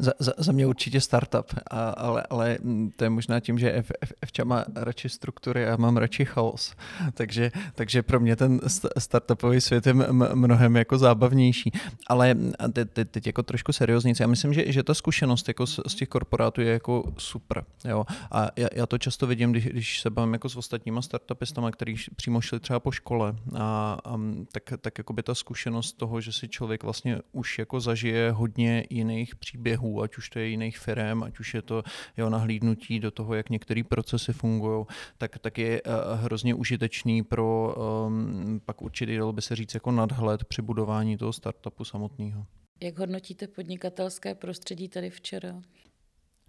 Za, 0.00 0.12
za, 0.18 0.32
za 0.38 0.52
mě 0.52 0.66
určitě 0.66 1.00
startup, 1.00 1.46
a, 1.70 1.90
ale, 1.90 2.22
ale 2.30 2.58
to 2.96 3.04
je 3.04 3.10
možná 3.10 3.40
tím, 3.40 3.58
že 3.58 3.72
F, 3.72 3.92
F, 4.00 4.12
Fča 4.26 4.44
má 4.44 4.64
radši 4.74 5.08
struktury 5.08 5.66
a 5.66 5.76
mám 5.76 5.96
radši 5.96 6.24
chaos. 6.24 6.74
Takže, 7.14 7.50
takže 7.74 8.02
pro 8.02 8.20
mě 8.20 8.36
ten 8.36 8.60
startupový 8.98 9.60
svět 9.60 9.86
je 9.86 9.94
mnohem 10.34 10.76
jako 10.76 10.98
zábavnější. 10.98 11.72
Ale 12.06 12.36
teď, 12.72 12.90
teď, 12.90 13.10
teď 13.10 13.26
jako 13.26 13.42
trošku 13.42 13.72
serióznice. 13.72 14.22
Já 14.22 14.26
myslím, 14.26 14.52
že, 14.52 14.72
že 14.72 14.82
ta 14.82 14.94
zkušenost 14.94 15.48
jako 15.48 15.66
z, 15.66 15.80
z 15.86 15.94
těch 15.94 16.08
korporátů 16.08 16.60
je 16.60 16.72
jako 16.72 17.12
super. 17.18 17.64
Jo? 17.84 18.04
A 18.30 18.48
já, 18.56 18.68
já 18.74 18.86
to 18.86 18.98
často 18.98 19.26
vidím, 19.26 19.50
když, 19.52 19.66
když 19.66 20.00
se 20.00 20.10
bavím 20.10 20.32
jako 20.32 20.48
s 20.48 20.56
ostatníma 20.56 21.02
startupistama, 21.02 21.70
kteří 21.70 21.96
přímo 22.16 22.40
šli 22.40 22.60
třeba 22.60 22.80
po 22.80 22.90
škole. 22.90 23.36
A, 23.58 23.98
a 24.04 24.20
tak, 24.52 24.72
tak 24.80 24.98
jako 24.98 25.12
by 25.12 25.22
ta 25.22 25.34
zkušenost 25.34 25.92
toho, 25.92 26.20
že 26.20 26.32
si 26.32 26.48
člověk 26.48 26.82
vlastně 26.82 27.18
už 27.32 27.58
jako 27.58 27.80
zažije 27.80 28.30
hodně 28.30 28.84
jiných 28.90 29.36
příběhů 29.36 29.89
ať 30.02 30.16
už 30.16 30.28
to 30.28 30.38
je 30.38 30.46
jiných 30.46 30.78
firm, 30.78 31.22
ať 31.22 31.40
už 31.40 31.54
je 31.54 31.62
to 31.62 31.82
jeho 32.16 32.30
nahlídnutí 32.30 33.00
do 33.00 33.10
toho, 33.10 33.34
jak 33.34 33.50
některé 33.50 33.82
procesy 33.84 34.32
fungují, 34.32 34.86
tak, 35.18 35.38
tak 35.38 35.58
je 35.58 35.80
eh, 35.84 35.90
hrozně 36.14 36.54
užitečný 36.54 37.22
pro 37.22 37.74
um, 38.06 38.60
pak 38.64 38.82
určitě, 38.82 39.18
dalo 39.18 39.32
by 39.32 39.42
se 39.42 39.56
říct, 39.56 39.74
jako 39.74 39.90
nadhled 39.90 40.44
při 40.44 40.62
budování 40.62 41.16
toho 41.16 41.32
startupu 41.32 41.84
samotného. 41.84 42.46
Jak 42.82 42.98
hodnotíte 42.98 43.48
podnikatelské 43.48 44.34
prostředí 44.34 44.88
tady 44.88 45.10
včera? 45.10 45.62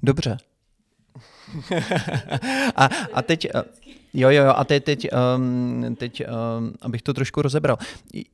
Dobře. 0.04 0.38
a, 2.76 2.86
a 3.14 3.22
teď, 3.22 3.46
eh, 3.46 3.64
Jo, 4.14 4.30
jo, 4.30 4.44
jo, 4.44 4.54
a 4.56 4.64
teď, 4.64 4.84
teď, 4.84 5.08
um, 5.36 5.96
teď 5.96 6.24
um, 6.28 6.74
abych 6.82 7.02
to 7.02 7.14
trošku 7.14 7.42
rozebral. 7.42 7.78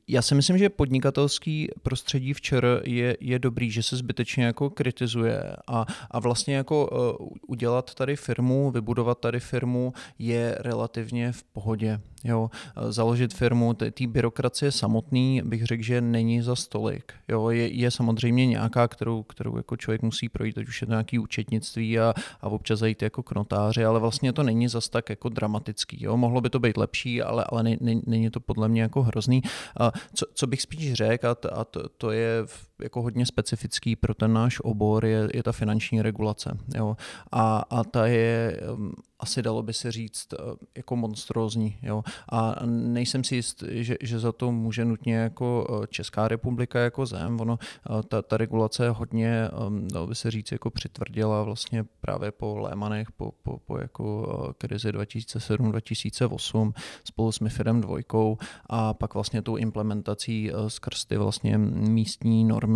Já 0.08 0.22
si 0.22 0.34
myslím, 0.34 0.58
že 0.58 0.68
podnikatelský 0.68 1.68
prostředí 1.82 2.32
včera 2.32 2.68
je, 2.84 3.16
je 3.20 3.38
dobrý, 3.38 3.70
že 3.70 3.82
se 3.82 3.96
zbytečně 3.96 4.44
jako 4.44 4.70
kritizuje 4.70 5.42
a, 5.66 5.86
a 6.10 6.18
vlastně 6.18 6.56
jako 6.56 6.86
uh, 7.20 7.28
udělat 7.46 7.94
tady 7.94 8.16
firmu, 8.16 8.70
vybudovat 8.70 9.18
tady 9.20 9.40
firmu 9.40 9.92
je 10.18 10.56
relativně 10.60 11.32
v 11.32 11.42
pohodě. 11.42 12.00
Jo, 12.24 12.50
založit 12.88 13.34
firmu, 13.34 13.74
té 13.74 14.06
byrokracie 14.06 14.72
samotný 14.72 15.42
bych 15.44 15.64
řekl, 15.64 15.82
že 15.82 16.00
není 16.00 16.42
za 16.42 16.56
stolik. 16.56 17.12
Jo, 17.28 17.50
je, 17.50 17.68
je 17.74 17.90
samozřejmě 17.90 18.46
nějaká, 18.46 18.88
kterou, 18.88 19.22
kterou 19.22 19.56
jako 19.56 19.76
člověk 19.76 20.02
musí 20.02 20.28
projít, 20.28 20.58
ať 20.58 20.68
už 20.68 20.80
je 20.80 20.86
to 20.86 20.92
nějaký 20.92 21.18
účetnictví 21.18 21.98
a, 21.98 22.14
a 22.40 22.48
občas 22.48 22.78
zajít 22.78 23.02
jako 23.02 23.22
k 23.22 23.32
notáři, 23.32 23.84
ale 23.84 24.00
vlastně 24.00 24.32
to 24.32 24.42
není 24.42 24.68
zas 24.68 24.88
tak 24.88 25.10
jako 25.10 25.28
dramatický. 25.28 26.04
Jo. 26.04 26.16
Mohlo 26.16 26.40
by 26.40 26.50
to 26.50 26.58
být 26.58 26.76
lepší, 26.76 27.22
ale, 27.22 27.44
ale 27.48 27.62
ne, 27.62 27.76
ne, 27.80 27.94
není 28.06 28.30
to 28.30 28.40
podle 28.40 28.68
mě 28.68 28.82
jako 28.82 29.02
hrozný. 29.02 29.42
A 29.80 29.92
co, 30.14 30.26
co 30.34 30.46
bych 30.46 30.62
spíš 30.62 30.92
řekl, 30.92 31.26
a, 31.28 31.34
to, 31.34 31.58
a 31.58 31.64
to, 31.64 31.88
to 31.88 32.10
je 32.10 32.46
jako 32.82 33.02
hodně 33.02 33.26
specifický 33.26 33.96
pro 33.96 34.14
ten 34.14 34.32
náš 34.32 34.60
obor, 34.60 35.06
je, 35.06 35.28
je 35.34 35.42
ta 35.42 35.52
finanční 35.52 36.02
regulace. 36.02 36.58
Jo. 36.76 36.96
A, 37.32 37.58
a 37.70 37.84
ta 37.84 38.06
je 38.06 38.60
um, 38.74 38.92
asi 39.20 39.42
dalo 39.42 39.62
by 39.62 39.72
se 39.72 39.92
říct 39.92 40.32
eh, 40.32 40.36
jako 40.76 40.96
monstrózní. 40.96 41.78
Jo? 41.82 42.04
A 42.28 42.56
nejsem 42.66 43.24
si 43.24 43.36
jist, 43.36 43.64
že, 43.68 43.96
že 44.02 44.18
za 44.18 44.32
to 44.32 44.52
může 44.52 44.84
nutně 44.84 45.14
jako 45.14 45.66
eh, 45.82 45.86
Česká 45.86 46.28
republika 46.28 46.78
jako 46.78 47.06
zem. 47.06 47.40
Ono, 47.40 47.58
eh, 47.62 48.02
ta, 48.08 48.22
ta 48.22 48.36
regulace 48.36 48.90
hodně, 48.90 49.48
dalo 49.92 50.06
by 50.06 50.14
se 50.14 50.30
říct, 50.30 50.52
jako 50.52 50.70
přitvrdila 50.70 51.42
vlastně 51.42 51.84
právě 52.00 52.32
po 52.32 52.58
Lémanech, 52.58 53.12
po, 53.12 53.32
po, 53.42 53.58
po 53.58 53.78
jako 53.78 54.54
krizi 54.58 54.90
2007-2008 54.90 56.72
spolu 57.04 57.32
s 57.32 57.40
MIFIDem 57.40 57.80
dvojkou 57.80 58.38
a 58.66 58.94
pak 58.94 59.14
vlastně 59.14 59.42
tou 59.42 59.56
implementací 59.56 60.50
skrz 60.68 61.04
ty 61.04 61.16
vlastně 61.16 61.58
místní 61.58 62.44
normy, 62.44 62.67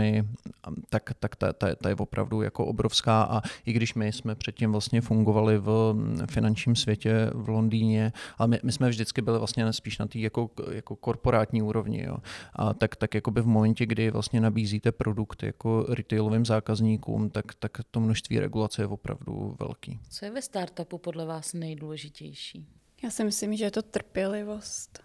tak, 0.88 1.10
tak 1.20 1.36
ta, 1.36 1.52
ta, 1.52 1.74
ta 1.74 1.88
je 1.88 1.94
opravdu 1.94 2.42
jako 2.42 2.66
obrovská 2.66 3.22
a 3.22 3.42
i 3.66 3.72
když 3.72 3.94
my 3.94 4.12
jsme 4.12 4.34
předtím 4.34 4.72
vlastně 4.72 5.00
fungovali 5.00 5.58
v 5.58 5.94
finančním 6.30 6.76
světě 6.76 7.30
v 7.34 7.48
Londýně, 7.48 8.12
ale 8.38 8.48
my, 8.48 8.60
my 8.62 8.72
jsme 8.72 8.88
vždycky 8.88 9.22
byli 9.22 9.38
vlastně 9.38 9.72
spíš 9.72 9.98
na 9.98 10.06
té 10.06 10.18
jako, 10.18 10.50
jako 10.70 10.96
korporátní 10.96 11.62
úrovni. 11.62 12.02
Jo. 12.02 12.16
A 12.52 12.74
tak, 12.74 12.96
tak 12.96 13.14
jakoby 13.14 13.40
v 13.40 13.46
momentě, 13.46 13.86
kdy 13.86 14.10
vlastně 14.10 14.40
nabízíte 14.40 14.92
produkt 14.92 15.42
jako 15.42 15.86
retailovým 15.88 16.46
zákazníkům, 16.46 17.30
tak, 17.30 17.54
tak 17.54 17.78
to 17.90 18.00
množství 18.00 18.38
regulace 18.38 18.82
je 18.82 18.86
opravdu 18.86 19.56
velký. 19.60 20.00
Co 20.10 20.24
je 20.24 20.30
ve 20.30 20.42
startupu 20.42 20.98
podle 20.98 21.26
vás 21.26 21.52
nejdůležitější? 21.52 22.66
Já 23.04 23.10
si 23.10 23.24
myslím, 23.24 23.56
že 23.56 23.64
je 23.64 23.70
to 23.70 23.82
trpělivost. 23.82 25.00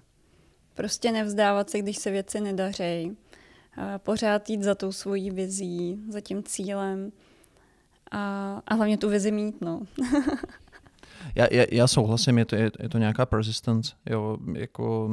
Prostě 0.73 1.12
nevzdávat 1.12 1.69
se, 1.69 1.80
když 1.80 1.97
se 1.97 2.12
věci 2.12 2.41
nedařejí. 2.41 3.17
Pořád 3.98 4.50
jít 4.50 4.63
za 4.63 4.76
tou 4.76 4.92
svojí 4.92 5.32
vizí, 5.32 6.00
za 6.10 6.22
tím 6.22 6.44
cílem 6.44 7.12
a, 8.12 8.62
a 8.68 8.74
hlavně 8.74 8.98
tu 8.98 9.10
vizi 9.10 9.32
mít. 9.32 9.62
No. 9.62 9.82
Já, 11.36 11.47
já, 11.51 11.65
já 11.71 11.88
souhlasím, 11.88 12.38
je 12.38 12.45
to, 12.45 12.56
je, 12.56 12.71
je 12.80 12.89
to 12.89 12.97
nějaká 12.97 13.25
persistence, 13.25 13.95
jo, 14.10 14.38
jako 14.53 15.10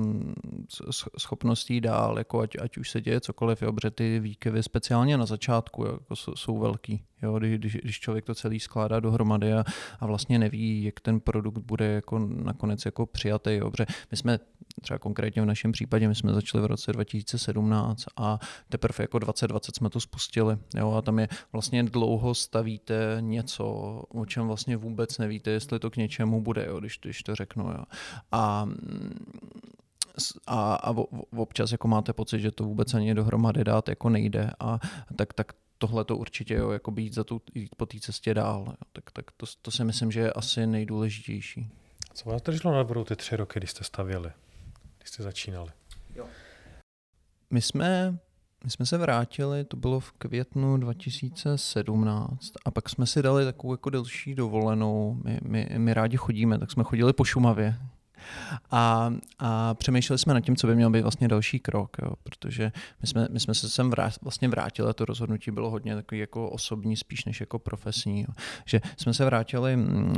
schopností 1.18 1.80
dál, 1.80 2.18
jako 2.18 2.40
ať, 2.40 2.56
ať 2.60 2.78
už 2.78 2.90
se 2.90 3.00
děje 3.00 3.20
cokoliv, 3.20 3.62
jo, 3.62 3.72
protože 3.72 3.90
ty 3.90 4.20
výkyvy 4.20 4.62
speciálně 4.62 5.16
na 5.16 5.26
začátku 5.26 5.84
jako 5.84 6.16
jsou, 6.16 6.34
jsou 6.36 6.58
velký, 6.58 7.02
jo, 7.22 7.38
když, 7.38 7.76
když 7.76 8.00
člověk 8.00 8.24
to 8.24 8.34
celý 8.34 8.60
skládá 8.60 9.00
dohromady 9.00 9.52
a, 9.52 9.64
a 10.00 10.06
vlastně 10.06 10.38
neví, 10.38 10.84
jak 10.84 11.00
ten 11.00 11.20
produkt 11.20 11.58
bude 11.58 11.86
jako 11.86 12.18
nakonec 12.18 12.84
jako 12.84 13.06
přijatý, 13.06 13.54
jo, 13.54 13.70
protože 13.70 13.86
my 14.10 14.16
jsme 14.16 14.38
třeba 14.82 14.98
konkrétně 14.98 15.42
v 15.42 15.46
našem 15.46 15.72
případě, 15.72 16.08
my 16.08 16.14
jsme 16.14 16.32
začali 16.32 16.62
v 16.62 16.66
roce 16.66 16.92
2017 16.92 18.04
a 18.16 18.38
teprve 18.68 19.02
jako 19.04 19.18
2020 19.18 19.76
jsme 19.76 19.90
to 19.90 20.00
spustili, 20.00 20.56
jo, 20.76 20.92
a 20.92 21.02
tam 21.02 21.18
je 21.18 21.28
vlastně 21.52 21.82
dlouho 21.82 22.34
stavíte 22.34 23.16
něco, 23.20 23.64
o 24.08 24.26
čem 24.26 24.46
vlastně 24.46 24.76
vůbec 24.76 25.18
nevíte, 25.18 25.50
jestli 25.50 25.78
to 25.78 25.90
k 25.94 25.96
něčemu 25.96 26.42
bude, 26.42 26.66
jo, 26.66 26.80
když, 26.80 26.98
když 27.02 27.22
to 27.22 27.34
řeknu. 27.34 27.64
Jo. 27.64 27.84
A 28.32 28.66
a, 30.46 30.74
a 30.74 30.94
občas 31.36 31.72
jako 31.72 31.88
máte 31.88 32.12
pocit, 32.12 32.40
že 32.40 32.50
to 32.50 32.64
vůbec 32.64 32.94
ani 32.94 33.14
dohromady 33.14 33.64
dát 33.64 33.88
jako 33.88 34.08
nejde 34.08 34.50
a 34.60 34.78
tak, 35.16 35.32
tak 35.32 35.52
tohle 35.78 36.04
to 36.04 36.16
určitě 36.16 36.54
jo, 36.54 36.70
jako 36.70 36.90
být 36.90 37.14
za 37.14 37.24
tu, 37.24 37.42
jít 37.54 37.74
po 37.76 37.86
té 37.86 38.00
cestě 38.00 38.34
dál. 38.34 38.64
Jo. 38.66 38.74
Tak, 38.92 39.10
tak 39.10 39.30
to, 39.36 39.46
to 39.62 39.70
si 39.70 39.84
myslím, 39.84 40.12
že 40.12 40.20
je 40.20 40.32
asi 40.32 40.66
nejdůležitější. 40.66 41.70
Co 42.14 42.30
vás 42.30 42.42
drželo 42.42 42.74
na 42.74 42.84
budou 42.84 43.04
ty 43.04 43.16
tři 43.16 43.36
roky, 43.36 43.60
když 43.60 43.70
jste 43.70 43.84
stavěli, 43.84 44.30
když 44.98 45.08
jste 45.08 45.22
začínali? 45.22 45.70
Jo. 46.14 46.26
My 47.50 47.62
jsme 47.62 48.18
my 48.64 48.70
jsme 48.70 48.86
se 48.86 48.98
vrátili, 48.98 49.64
to 49.64 49.76
bylo 49.76 50.00
v 50.00 50.12
květnu 50.12 50.76
2017 50.76 52.52
a 52.64 52.70
pak 52.70 52.88
jsme 52.88 53.06
si 53.06 53.22
dali 53.22 53.44
takovou 53.44 53.72
jako 53.72 53.90
delší 53.90 54.34
dovolenou. 54.34 55.20
My, 55.24 55.40
my, 55.42 55.68
my 55.78 55.94
rádi 55.94 56.16
chodíme, 56.16 56.58
tak 56.58 56.70
jsme 56.70 56.84
chodili 56.84 57.12
po 57.12 57.24
Šumavě, 57.24 57.76
a, 58.70 59.12
a 59.38 59.74
přemýšleli 59.74 60.18
jsme 60.18 60.34
nad 60.34 60.40
tím, 60.40 60.56
co 60.56 60.66
by 60.66 60.74
měl 60.74 60.90
být 60.90 61.02
vlastně 61.02 61.28
další 61.28 61.58
krok, 61.58 61.96
jo, 62.02 62.12
protože 62.22 62.72
my 63.02 63.08
jsme, 63.08 63.28
my 63.30 63.40
jsme 63.40 63.54
se 63.54 63.68
sem 63.68 63.90
vrát, 63.90 64.12
vlastně 64.22 64.48
vrátili 64.48 64.88
a 64.88 64.92
to 64.92 65.04
rozhodnutí 65.04 65.50
bylo 65.50 65.70
hodně 65.70 65.94
takový 65.94 66.18
jako 66.18 66.50
osobní, 66.50 66.96
spíš 66.96 67.24
než 67.24 67.40
jako 67.40 67.58
profesní. 67.58 68.20
Jo. 68.20 68.34
Že 68.64 68.80
jsme 68.96 69.14
se 69.14 69.24
vrátili 69.24 69.76
mm, 69.76 70.14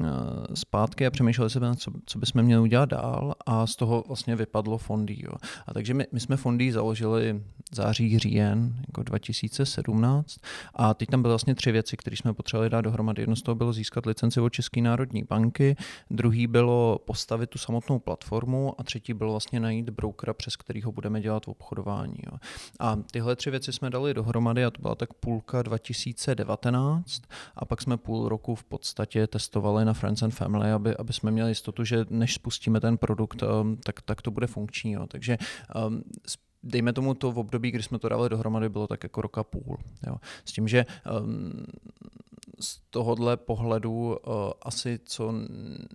zpátky 0.54 1.06
a 1.06 1.10
přemýšleli 1.10 1.50
jsme, 1.50 1.76
co, 1.76 1.90
co 2.06 2.18
bychom 2.18 2.42
měli 2.42 2.62
udělat 2.62 2.88
dál 2.88 3.34
a 3.46 3.66
z 3.66 3.76
toho 3.76 4.04
vlastně 4.06 4.36
vypadlo 4.36 4.78
fondy. 4.78 5.16
Jo. 5.18 5.32
A 5.66 5.74
takže 5.74 5.94
my, 5.94 6.06
my 6.12 6.20
jsme 6.20 6.36
fondy 6.36 6.72
založili 6.72 7.42
září, 7.72 8.18
říjen 8.18 8.74
jako 8.86 9.02
2017 9.02 10.36
a 10.74 10.94
teď 10.94 11.08
tam 11.08 11.22
byly 11.22 11.32
vlastně 11.32 11.54
tři 11.54 11.72
věci, 11.72 11.96
které 11.96 12.16
jsme 12.16 12.34
potřebovali 12.34 12.70
dát 12.70 12.80
dohromady. 12.80 13.22
Jedno 13.22 13.36
z 13.36 13.42
toho 13.42 13.54
bylo 13.54 13.72
získat 13.72 14.06
licenci 14.06 14.40
od 14.40 14.52
České 14.52 14.80
národní 14.80 15.24
banky, 15.24 15.76
druhý 16.10 16.46
bylo 16.46 16.98
postavit 17.04 17.50
tu 17.50 17.58
samotnou 17.58 17.95
samotnou 17.96 17.98
platformu 17.98 18.74
a 18.78 18.82
třetí 18.82 19.14
byl 19.14 19.30
vlastně 19.30 19.60
najít 19.60 19.90
brokera, 19.90 20.34
přes 20.34 20.56
kterého 20.56 20.92
budeme 20.92 21.20
dělat 21.20 21.48
obchodování. 21.48 22.16
Jo. 22.26 22.38
A 22.80 22.96
tyhle 23.10 23.36
tři 23.36 23.50
věci 23.50 23.72
jsme 23.72 23.90
dali 23.90 24.14
dohromady 24.14 24.64
a 24.64 24.70
to 24.70 24.82
byla 24.82 24.94
tak 24.94 25.14
půlka 25.14 25.62
2019 25.62 27.22
a 27.56 27.64
pak 27.64 27.82
jsme 27.82 27.96
půl 27.96 28.28
roku 28.28 28.54
v 28.54 28.64
podstatě 28.64 29.26
testovali 29.26 29.84
na 29.84 29.92
Friends 29.92 30.22
and 30.22 30.34
Family, 30.34 30.72
aby, 30.72 30.96
aby 30.96 31.12
jsme 31.12 31.30
měli 31.30 31.50
jistotu, 31.50 31.84
že 31.84 32.06
než 32.10 32.34
spustíme 32.34 32.80
ten 32.80 32.98
produkt, 32.98 33.42
um, 33.42 33.76
tak, 33.76 34.02
tak 34.02 34.22
to 34.22 34.30
bude 34.30 34.46
funkční. 34.46 34.92
Jo. 34.92 35.06
Takže 35.06 35.38
um, 35.86 36.02
dejme 36.62 36.92
tomu 36.92 37.14
to 37.14 37.32
v 37.32 37.38
období, 37.38 37.70
kdy 37.70 37.82
jsme 37.82 37.98
to 37.98 38.08
dali 38.08 38.28
dohromady, 38.28 38.68
bylo 38.68 38.86
tak 38.86 39.02
jako 39.02 39.22
roka 39.22 39.44
půl. 39.44 39.78
Jo. 40.06 40.16
S 40.44 40.52
tím, 40.52 40.68
že 40.68 40.86
um, 41.20 41.66
z 42.60 42.80
tohohle 42.90 43.36
pohledu 43.36 43.92
uh, 43.92 44.34
asi 44.62 44.98
co 45.04 45.34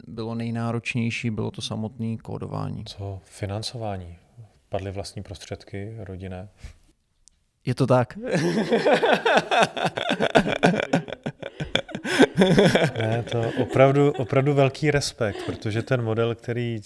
bylo 0.07 0.35
nejnáročnější, 0.35 1.29
bylo 1.29 1.51
to 1.51 1.61
samotné 1.61 2.17
kódování. 2.17 2.85
Co 2.85 3.19
financování? 3.23 4.17
Padly 4.69 4.91
vlastní 4.91 5.23
prostředky 5.23 5.95
rodinné? 5.99 6.49
Je 7.65 7.75
to 7.75 7.87
tak. 7.87 8.17
ne, 12.97 13.23
to 13.31 13.43
opravdu, 13.61 14.11
opravdu 14.11 14.53
velký 14.53 14.91
respekt, 14.91 15.37
protože 15.45 15.81
ten 15.81 16.01
model, 16.01 16.35
který 16.35 16.81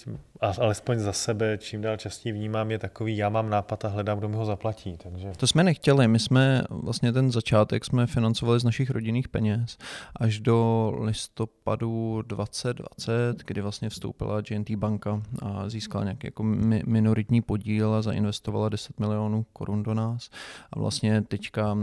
alespoň 0.60 1.00
za 1.00 1.14
sebe 1.14 1.58
čím 1.58 1.82
dál 1.82 1.98
častěji 1.98 2.34
vnímám, 2.34 2.72
je 2.72 2.80
takový, 2.80 3.18
já 3.18 3.30
mám 3.30 3.50
nápad 3.50 3.86
a 3.86 3.88
hledám, 3.88 4.18
kdo 4.18 4.30
mi 4.30 4.36
ho 4.36 4.46
zaplatí. 4.46 4.98
Takže... 4.98 5.32
To 5.38 5.48
jsme 5.48 5.64
nechtěli, 5.64 6.08
my 6.08 6.20
jsme 6.20 6.64
vlastně 6.70 7.12
ten 7.12 7.32
začátek 7.32 7.86
jsme 7.86 8.08
financovali 8.08 8.60
z 8.60 8.64
našich 8.64 8.90
rodinných 8.90 9.28
peněz 9.28 9.78
až 10.16 10.40
do 10.40 10.92
listopadu 11.00 12.22
2020, 12.28 13.44
kdy 13.46 13.62
vlastně 13.62 13.90
vstoupila 13.90 14.42
GNT 14.42 14.72
banka 14.72 15.22
a 15.42 15.70
získala 15.70 16.04
nějaký 16.04 16.28
jako 16.28 16.44
minoritní 16.86 17.42
podíl 17.42 17.94
a 17.94 18.02
zainvestovala 18.02 18.70
10 18.70 19.00
milionů 19.00 19.46
korun 19.54 19.84
do 19.84 19.94
nás. 19.94 20.30
A 20.74 20.80
vlastně 20.80 21.22
teďka 21.22 21.78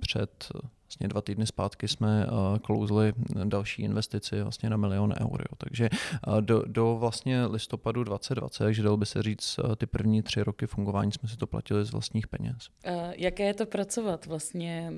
před 0.00 0.48
vlastně 0.94 1.08
dva 1.08 1.20
týdny 1.20 1.46
zpátky 1.46 1.88
jsme 1.88 2.26
uh, 2.26 2.58
klouzli 2.58 3.12
další 3.44 3.82
investici 3.82 4.42
vlastně 4.42 4.70
na 4.70 4.76
milion 4.76 5.14
eur. 5.20 5.40
Jo. 5.40 5.56
Takže 5.58 5.90
uh, 6.26 6.40
do, 6.40 6.62
do 6.66 6.96
vlastně 7.00 7.46
listopadu 7.46 8.04
2020, 8.04 8.64
takže 8.64 8.82
dalo 8.82 8.96
by 8.96 9.06
se 9.06 9.22
říct, 9.22 9.58
uh, 9.58 9.74
ty 9.74 9.86
první 9.86 10.22
tři 10.22 10.42
roky 10.42 10.66
fungování 10.66 11.12
jsme 11.12 11.28
si 11.28 11.36
to 11.36 11.46
platili 11.46 11.84
z 11.84 11.92
vlastních 11.92 12.28
peněz. 12.28 12.68
Jaké 13.16 13.44
je 13.44 13.54
to 13.54 13.66
pracovat 13.66 14.26
vlastně 14.26 14.92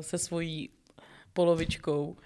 se 0.00 0.18
svojí 0.18 0.70
polovičkou? 1.32 2.16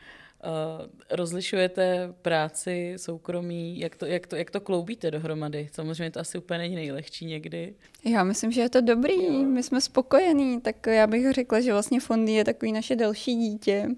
Uh, 0.44 0.86
rozlišujete 1.10 2.14
práci, 2.22 2.94
soukromí, 2.96 3.80
jak 3.80 3.96
to, 3.96 4.06
jak, 4.06 4.26
to, 4.26 4.36
jak 4.36 4.50
to 4.50 4.60
kloubíte 4.60 5.10
dohromady? 5.10 5.68
Samozřejmě 5.72 6.10
to 6.10 6.20
asi 6.20 6.38
úplně 6.38 6.58
není 6.58 6.74
nejlehčí 6.74 7.26
někdy. 7.26 7.74
Já 8.04 8.24
myslím, 8.24 8.52
že 8.52 8.60
je 8.60 8.68
to 8.68 8.80
dobrý, 8.80 9.24
jo. 9.24 9.32
my 9.32 9.62
jsme 9.62 9.80
spokojení, 9.80 10.60
tak 10.60 10.86
já 10.86 11.06
bych 11.06 11.32
řekla, 11.32 11.60
že 11.60 11.72
vlastně 11.72 12.00
fondy 12.00 12.32
je 12.32 12.44
takový 12.44 12.72
naše 12.72 12.96
další 12.96 13.34
dítě, 13.34 13.88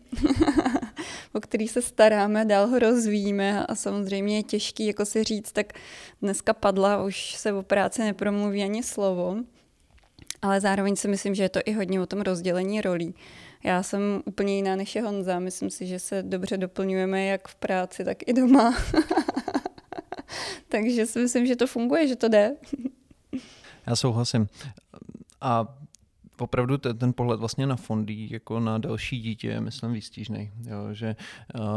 o 1.32 1.40
který 1.40 1.68
se 1.68 1.82
staráme, 1.82 2.44
dál 2.44 2.66
ho 2.66 2.78
rozvíjíme 2.78 3.66
a 3.66 3.74
samozřejmě 3.74 4.36
je 4.36 4.42
těžký 4.42 4.86
jako 4.86 5.04
si 5.04 5.24
říct, 5.24 5.52
tak 5.52 5.72
dneska 6.22 6.52
padla, 6.52 7.04
už 7.04 7.34
se 7.34 7.52
o 7.52 7.62
práci 7.62 8.02
nepromluví 8.02 8.62
ani 8.62 8.82
slovo, 8.82 9.36
ale 10.42 10.60
zároveň 10.60 10.96
si 10.96 11.08
myslím, 11.08 11.34
že 11.34 11.42
je 11.42 11.48
to 11.48 11.60
i 11.64 11.72
hodně 11.72 12.00
o 12.00 12.06
tom 12.06 12.20
rozdělení 12.20 12.80
rolí. 12.80 13.14
Já 13.64 13.82
jsem 13.82 14.22
úplně 14.24 14.56
jiná 14.56 14.76
než 14.76 14.94
je 14.94 15.02
Honza. 15.02 15.38
Myslím 15.38 15.70
si, 15.70 15.86
že 15.86 15.98
se 15.98 16.22
dobře 16.22 16.56
doplňujeme 16.56 17.24
jak 17.24 17.48
v 17.48 17.54
práci, 17.54 18.04
tak 18.04 18.16
i 18.26 18.32
doma. 18.32 18.74
Takže 20.68 21.06
si 21.06 21.18
myslím, 21.18 21.46
že 21.46 21.56
to 21.56 21.66
funguje, 21.66 22.08
že 22.08 22.16
to 22.16 22.28
jde. 22.28 22.56
Já 23.86 23.96
souhlasím. 23.96 24.48
A 25.40 25.76
opravdu 26.38 26.78
ten, 26.78 26.98
ten 26.98 27.12
pohled 27.12 27.40
vlastně 27.40 27.66
na 27.66 27.76
fondy 27.76 28.28
jako 28.30 28.60
na 28.60 28.78
další 28.78 29.20
dítě 29.20 29.48
je, 29.48 29.60
myslím, 29.60 29.92
výstížný. 29.92 30.50
Jo, 30.66 30.88
že 30.92 31.16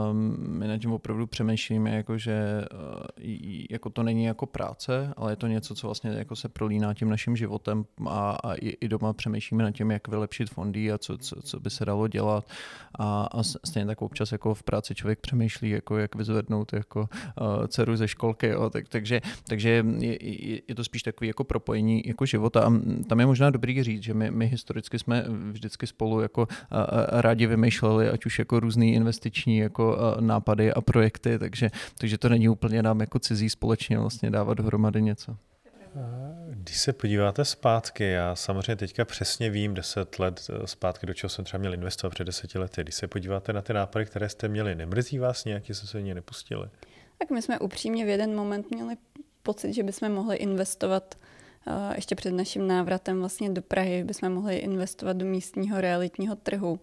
um, 0.09 0.35
my 0.39 0.67
na 0.67 0.77
tím 0.77 0.91
opravdu 0.91 1.27
přemýšlíme, 1.27 1.95
jako, 1.95 2.17
že 2.17 2.65
uh, 2.73 3.25
jako 3.69 3.89
to 3.89 4.03
není 4.03 4.23
jako 4.23 4.45
práce, 4.45 5.13
ale 5.17 5.31
je 5.31 5.35
to 5.35 5.47
něco, 5.47 5.75
co 5.75 5.87
vlastně 5.87 6.09
jako 6.11 6.35
se 6.35 6.49
prolíná 6.49 6.93
tím 6.93 7.09
naším 7.09 7.35
životem 7.35 7.85
a, 8.07 8.31
a 8.31 8.53
i, 8.53 8.69
i 8.69 8.87
doma 8.87 9.13
přemýšlíme 9.13 9.63
nad 9.63 9.71
tím, 9.71 9.91
jak 9.91 10.07
vylepšit 10.07 10.49
fondy 10.49 10.91
a 10.91 10.97
co, 10.97 11.17
co, 11.17 11.41
co 11.41 11.59
by 11.59 11.69
se 11.69 11.85
dalo 11.85 12.07
dělat. 12.07 12.49
A, 12.99 13.27
a 13.31 13.43
stejně 13.43 13.85
tak 13.85 14.01
občas 14.01 14.31
jako 14.31 14.53
v 14.53 14.63
práci 14.63 14.95
člověk 14.95 15.19
přemýšlí, 15.19 15.69
jako 15.69 15.97
jak 15.97 16.15
vyzvednout 16.15 16.73
jako 16.73 16.99
uh, 17.41 17.67
dceru 17.67 17.95
ze 17.95 18.07
školky. 18.07 18.47
Jo, 18.47 18.69
tak, 18.69 18.87
takže 18.89 19.21
takže 19.47 19.69
je, 19.69 19.83
je, 20.25 20.61
je, 20.67 20.75
to 20.75 20.83
spíš 20.83 21.03
takový 21.03 21.27
jako 21.27 21.43
propojení 21.43 22.03
jako 22.05 22.25
života. 22.25 22.61
A 22.61 22.71
tam 23.07 23.19
je 23.19 23.25
možná 23.25 23.49
dobrý 23.49 23.83
říct, 23.83 24.03
že 24.03 24.13
my, 24.13 24.31
my 24.31 24.46
historicky 24.47 24.99
jsme 24.99 25.25
vždycky 25.51 25.87
spolu 25.87 26.21
jako 26.21 26.47
rádi 27.09 27.47
vymýšleli, 27.47 28.09
ať 28.09 28.25
už 28.25 28.39
jako 28.39 28.59
různý 28.59 28.93
investiční 28.93 29.57
jako 29.57 29.97
nápady 30.19 30.73
a 30.73 30.81
projekty, 30.81 31.39
takže, 31.39 31.69
takže 31.97 32.17
to 32.17 32.29
není 32.29 32.49
úplně 32.49 32.83
nám 32.83 32.99
jako 32.99 33.19
cizí 33.19 33.49
společně 33.49 33.99
vlastně 33.99 34.31
dávat 34.31 34.53
dohromady 34.53 35.01
něco. 35.01 35.37
Když 36.49 36.77
se 36.77 36.93
podíváte 36.93 37.45
zpátky, 37.45 38.03
já 38.03 38.35
samozřejmě 38.35 38.75
teďka 38.75 39.05
přesně 39.05 39.49
vím 39.49 39.73
deset 39.73 40.19
let 40.19 40.47
e, 40.49 40.67
zpátky, 40.67 41.05
do 41.05 41.13
čeho 41.13 41.29
jsem 41.29 41.45
třeba 41.45 41.59
měl 41.59 41.73
investovat 41.73 42.11
před 42.11 42.23
deseti 42.23 42.59
lety. 42.59 42.81
Když 42.83 42.95
se 42.95 43.07
podíváte 43.07 43.53
na 43.53 43.61
ty 43.61 43.73
nápady, 43.73 44.05
které 44.05 44.29
jste 44.29 44.47
měli, 44.47 44.75
nemrzí 44.75 45.19
vás 45.19 45.45
nějak, 45.45 45.65
že 45.65 45.73
se 45.73 46.01
ně 46.01 46.15
nepustili? 46.15 46.69
Tak 47.17 47.29
my 47.29 47.41
jsme 47.41 47.59
upřímně 47.59 48.05
v 48.05 48.09
jeden 48.09 48.35
moment 48.35 48.71
měli 48.71 48.95
pocit, 49.43 49.73
že 49.73 49.83
bychom 49.83 50.09
mohli 50.09 50.35
investovat 50.35 51.15
ještě 51.95 52.15
před 52.15 52.31
naším 52.31 52.67
návratem 52.67 53.19
vlastně 53.19 53.49
do 53.49 53.61
Prahy 53.61 54.03
bychom 54.03 54.29
mohli 54.29 54.57
investovat 54.57 55.17
do 55.17 55.25
místního 55.25 55.81
realitního 55.81 56.35
trhu. 56.35 56.79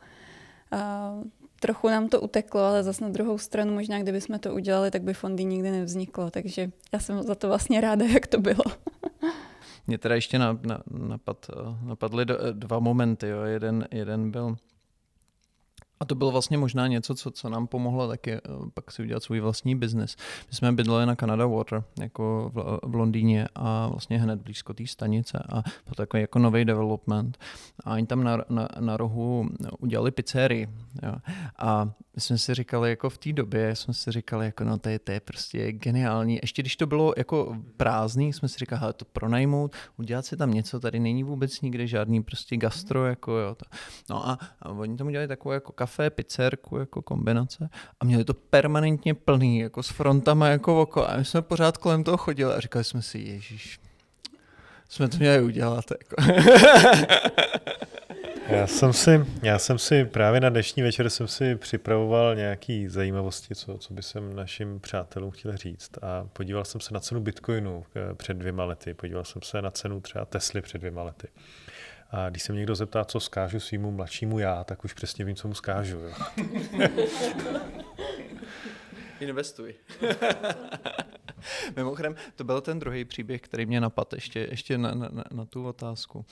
Trochu 1.60 1.88
nám 1.88 2.08
to 2.08 2.20
uteklo, 2.20 2.60
ale 2.60 2.82
zase 2.82 3.04
na 3.04 3.10
druhou 3.10 3.38
stranu 3.38 3.74
možná, 3.74 4.02
kdybychom 4.02 4.38
to 4.38 4.54
udělali, 4.54 4.90
tak 4.90 5.02
by 5.02 5.14
fondy 5.14 5.44
nikdy 5.44 5.70
nevzniklo. 5.70 6.30
Takže 6.30 6.70
já 6.92 6.98
jsem 6.98 7.22
za 7.22 7.34
to 7.34 7.48
vlastně 7.48 7.80
ráda, 7.80 8.04
jak 8.04 8.26
to 8.26 8.40
bylo. 8.40 8.64
Mě 9.86 9.98
teda 9.98 10.14
ještě 10.14 10.38
na, 10.38 10.58
na, 10.62 10.82
napad, 10.90 11.50
napadly 11.82 12.26
dva 12.52 12.78
momenty. 12.78 13.28
Jo. 13.28 13.42
Jeden, 13.42 13.88
jeden 13.90 14.30
byl 14.30 14.56
A 16.04 16.06
to 16.06 16.14
bylo 16.14 16.30
vlastně 16.30 16.58
možná 16.58 16.86
něco, 16.86 17.14
co, 17.14 17.30
co 17.30 17.48
nám 17.48 17.66
pomohlo 17.66 18.08
taky 18.08 18.32
eh, 18.32 18.40
pak 18.74 18.90
si 18.92 19.02
udělat 19.02 19.22
svůj 19.22 19.40
vlastní 19.40 19.74
biznis. 19.74 20.16
My 20.50 20.56
jsme 20.56 20.72
bydleli 20.72 21.06
na 21.06 21.16
Canada 21.16 21.46
Water, 21.46 21.84
jako 22.00 22.50
v, 22.54 22.78
v 22.82 22.94
Londýně 22.94 23.48
a 23.54 23.88
vlastně 23.88 24.18
hned 24.18 24.40
blízko 24.40 24.74
té 24.74 24.86
stanice 24.86 25.38
a 25.48 25.62
byl 25.62 25.94
takový 25.96 26.20
jako 26.20 26.38
nový 26.38 26.64
development. 26.64 27.38
A 27.84 27.92
oni 27.92 28.06
tam 28.06 28.24
na, 28.24 28.44
na, 28.48 28.68
na 28.80 28.96
rohu 28.96 29.48
udělali 29.78 30.10
pizzerii. 30.10 30.68
Jo. 31.02 31.14
A 31.58 31.90
my 32.14 32.20
jsme 32.20 32.38
si 32.38 32.54
říkali, 32.54 32.90
jako 32.90 33.10
v 33.10 33.18
té 33.18 33.32
době 33.32 33.76
jsme 33.76 33.94
si 33.94 34.12
říkali, 34.12 34.46
jako 34.46 34.64
no 34.64 34.78
to 34.78 34.88
je, 34.88 34.98
to 34.98 35.12
je 35.12 35.20
prostě 35.20 35.72
geniální. 35.72 36.38
Ještě 36.42 36.62
když 36.62 36.76
to 36.76 36.86
bylo 36.86 37.14
jako 37.16 37.56
prázdný, 37.76 38.32
jsme 38.32 38.48
si 38.48 38.58
říkali, 38.58 38.92
to 38.92 39.04
pronajmout, 39.04 39.76
udělat 39.96 40.26
si 40.26 40.36
tam 40.36 40.50
něco, 40.50 40.80
tady 40.80 41.00
není 41.00 41.24
vůbec 41.24 41.60
nikde 41.60 41.86
žádný 41.86 42.22
prostě 42.22 42.56
gastro, 42.56 43.06
jako 43.06 43.32
jo. 43.32 43.54
To. 43.54 43.64
No 44.10 44.28
a, 44.28 44.38
a 44.62 44.68
oni 44.68 44.96
tam 44.96 45.06
udělali 45.06 45.28
takovou 45.28 45.52
jako 45.52 45.72
kafe, 45.72 46.10
pizzerku, 46.10 46.76
jako 46.78 47.02
kombinace 47.02 47.68
a 48.00 48.04
měli 48.04 48.24
to 48.24 48.34
permanentně 48.34 49.14
plný, 49.14 49.58
jako 49.58 49.82
s 49.82 49.88
frontama 49.88 50.48
jako 50.48 50.82
oko 50.82 51.08
a 51.08 51.16
my 51.16 51.24
jsme 51.24 51.42
pořád 51.42 51.78
kolem 51.78 52.04
toho 52.04 52.16
chodili 52.16 52.54
a 52.54 52.60
říkali 52.60 52.84
jsme 52.84 53.02
si, 53.02 53.18
ježíš, 53.18 53.80
jsme 54.88 55.08
to 55.08 55.16
měli 55.16 55.42
udělat. 55.42 55.84
Jako. 55.90 56.16
Já 58.48 58.66
jsem, 58.66 58.92
si, 58.92 59.26
já 59.42 59.58
jsem 59.58 59.78
si 59.78 60.04
právě 60.04 60.40
na 60.40 60.48
dnešní 60.48 60.82
večer 60.82 61.10
jsem 61.10 61.28
si 61.28 61.56
připravoval 61.56 62.34
nějaké 62.34 62.86
zajímavosti, 62.88 63.54
co, 63.54 63.78
co 63.78 63.94
by 63.94 64.02
jsem 64.02 64.36
našim 64.36 64.80
přátelům 64.80 65.30
chtěl 65.30 65.56
říct. 65.56 65.90
A 66.02 66.28
podíval 66.32 66.64
jsem 66.64 66.80
se 66.80 66.94
na 66.94 67.00
cenu 67.00 67.20
Bitcoinu 67.20 67.84
eh, 67.96 68.14
před 68.14 68.36
dvěma 68.36 68.64
lety. 68.64 68.94
Podíval 68.94 69.24
jsem 69.24 69.42
se 69.42 69.62
na 69.62 69.70
cenu 69.70 70.00
třeba 70.00 70.24
Tesly 70.24 70.62
před 70.62 70.78
dvěma 70.78 71.02
lety. 71.02 71.28
A 72.10 72.30
když 72.30 72.42
se 72.42 72.52
mě 72.52 72.58
někdo 72.58 72.74
zeptá, 72.74 73.04
co 73.04 73.20
skážu 73.20 73.60
svýmu 73.60 73.90
mladšímu 73.90 74.38
já, 74.38 74.64
tak 74.64 74.84
už 74.84 74.92
přesně 74.92 75.24
vím, 75.24 75.36
co 75.36 75.48
mu 75.48 75.54
skážu. 75.54 75.98
Jo. 75.98 76.12
Investuj. 79.24 79.74
Mimochodem, 81.76 82.16
to 82.36 82.44
byl 82.44 82.60
ten 82.60 82.78
druhý 82.78 83.04
příběh, 83.04 83.40
který 83.40 83.66
mě 83.66 83.80
napadl 83.80 84.14
ještě, 84.14 84.48
ještě 84.50 84.78
na, 84.78 84.94
na, 84.94 85.24
na 85.30 85.44
tu 85.44 85.66
otázku. 85.66 86.24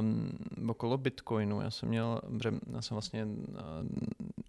Um, 0.00 0.30
okolo 0.68 0.98
Bitcoinu, 0.98 1.60
já 1.60 1.70
jsem 1.70 1.88
měl, 1.88 2.20
já 2.72 2.82
jsem 2.82 2.94
vlastně 2.94 3.26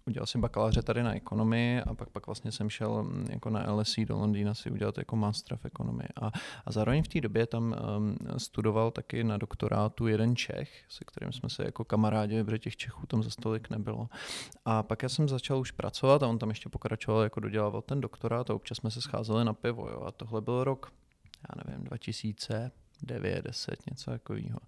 udělal 0.08 0.26
si 0.26 0.38
bakaláře 0.38 0.82
tady 0.82 1.02
na 1.02 1.14
ekonomii 1.14 1.80
a 1.80 1.94
pak, 1.94 2.10
pak 2.10 2.26
vlastně 2.26 2.52
jsem 2.52 2.70
šel 2.70 3.02
mm, 3.02 3.26
jako 3.30 3.50
na 3.50 3.72
LSE 3.72 4.04
do 4.04 4.16
Londýna 4.16 4.54
si 4.54 4.70
udělat 4.70 4.98
jako 4.98 5.16
master 5.16 5.56
v 5.56 5.64
ekonomii. 5.64 6.08
A, 6.20 6.30
a 6.66 6.72
zároveň 6.72 7.02
v 7.02 7.08
té 7.08 7.20
době 7.20 7.46
tam 7.46 7.74
um, 7.96 8.16
studoval 8.38 8.90
taky 8.90 9.24
na 9.24 9.36
doktorátu 9.36 10.06
jeden 10.06 10.36
Čech, 10.36 10.84
se 10.88 11.04
kterým 11.04 11.32
jsme 11.32 11.50
se 11.50 11.64
jako 11.64 11.84
kamarádi, 11.84 12.44
protože 12.44 12.58
těch 12.58 12.76
Čechů 12.76 13.06
tam 13.06 13.22
za 13.22 13.30
stolik 13.30 13.70
nebylo. 13.70 14.08
A 14.64 14.82
pak 14.82 15.02
já 15.02 15.08
jsem 15.08 15.28
začal 15.28 15.58
už 15.58 15.70
pracovat 15.70 16.22
a 16.22 16.28
on 16.28 16.38
tam 16.38 16.48
ještě 16.48 16.68
pokračoval, 16.68 17.22
jako 17.22 17.40
dodělával 17.40 17.82
ten 17.82 18.00
doktorát 18.00 18.50
a 18.50 18.54
občas 18.54 18.78
jsme 18.78 18.90
se 18.90 19.00
scházeli 19.00 19.44
na 19.44 19.52
pivo. 19.52 19.88
Jo. 19.88 20.02
A 20.06 20.10
tohle 20.10 20.40
byl 20.40 20.64
rok, 20.64 20.92
já 21.48 21.62
nevím, 21.64 21.84
2000, 21.84 22.70
9, 23.02 23.44
10, 23.44 23.76
něco 23.90 24.10
takového. 24.10 24.58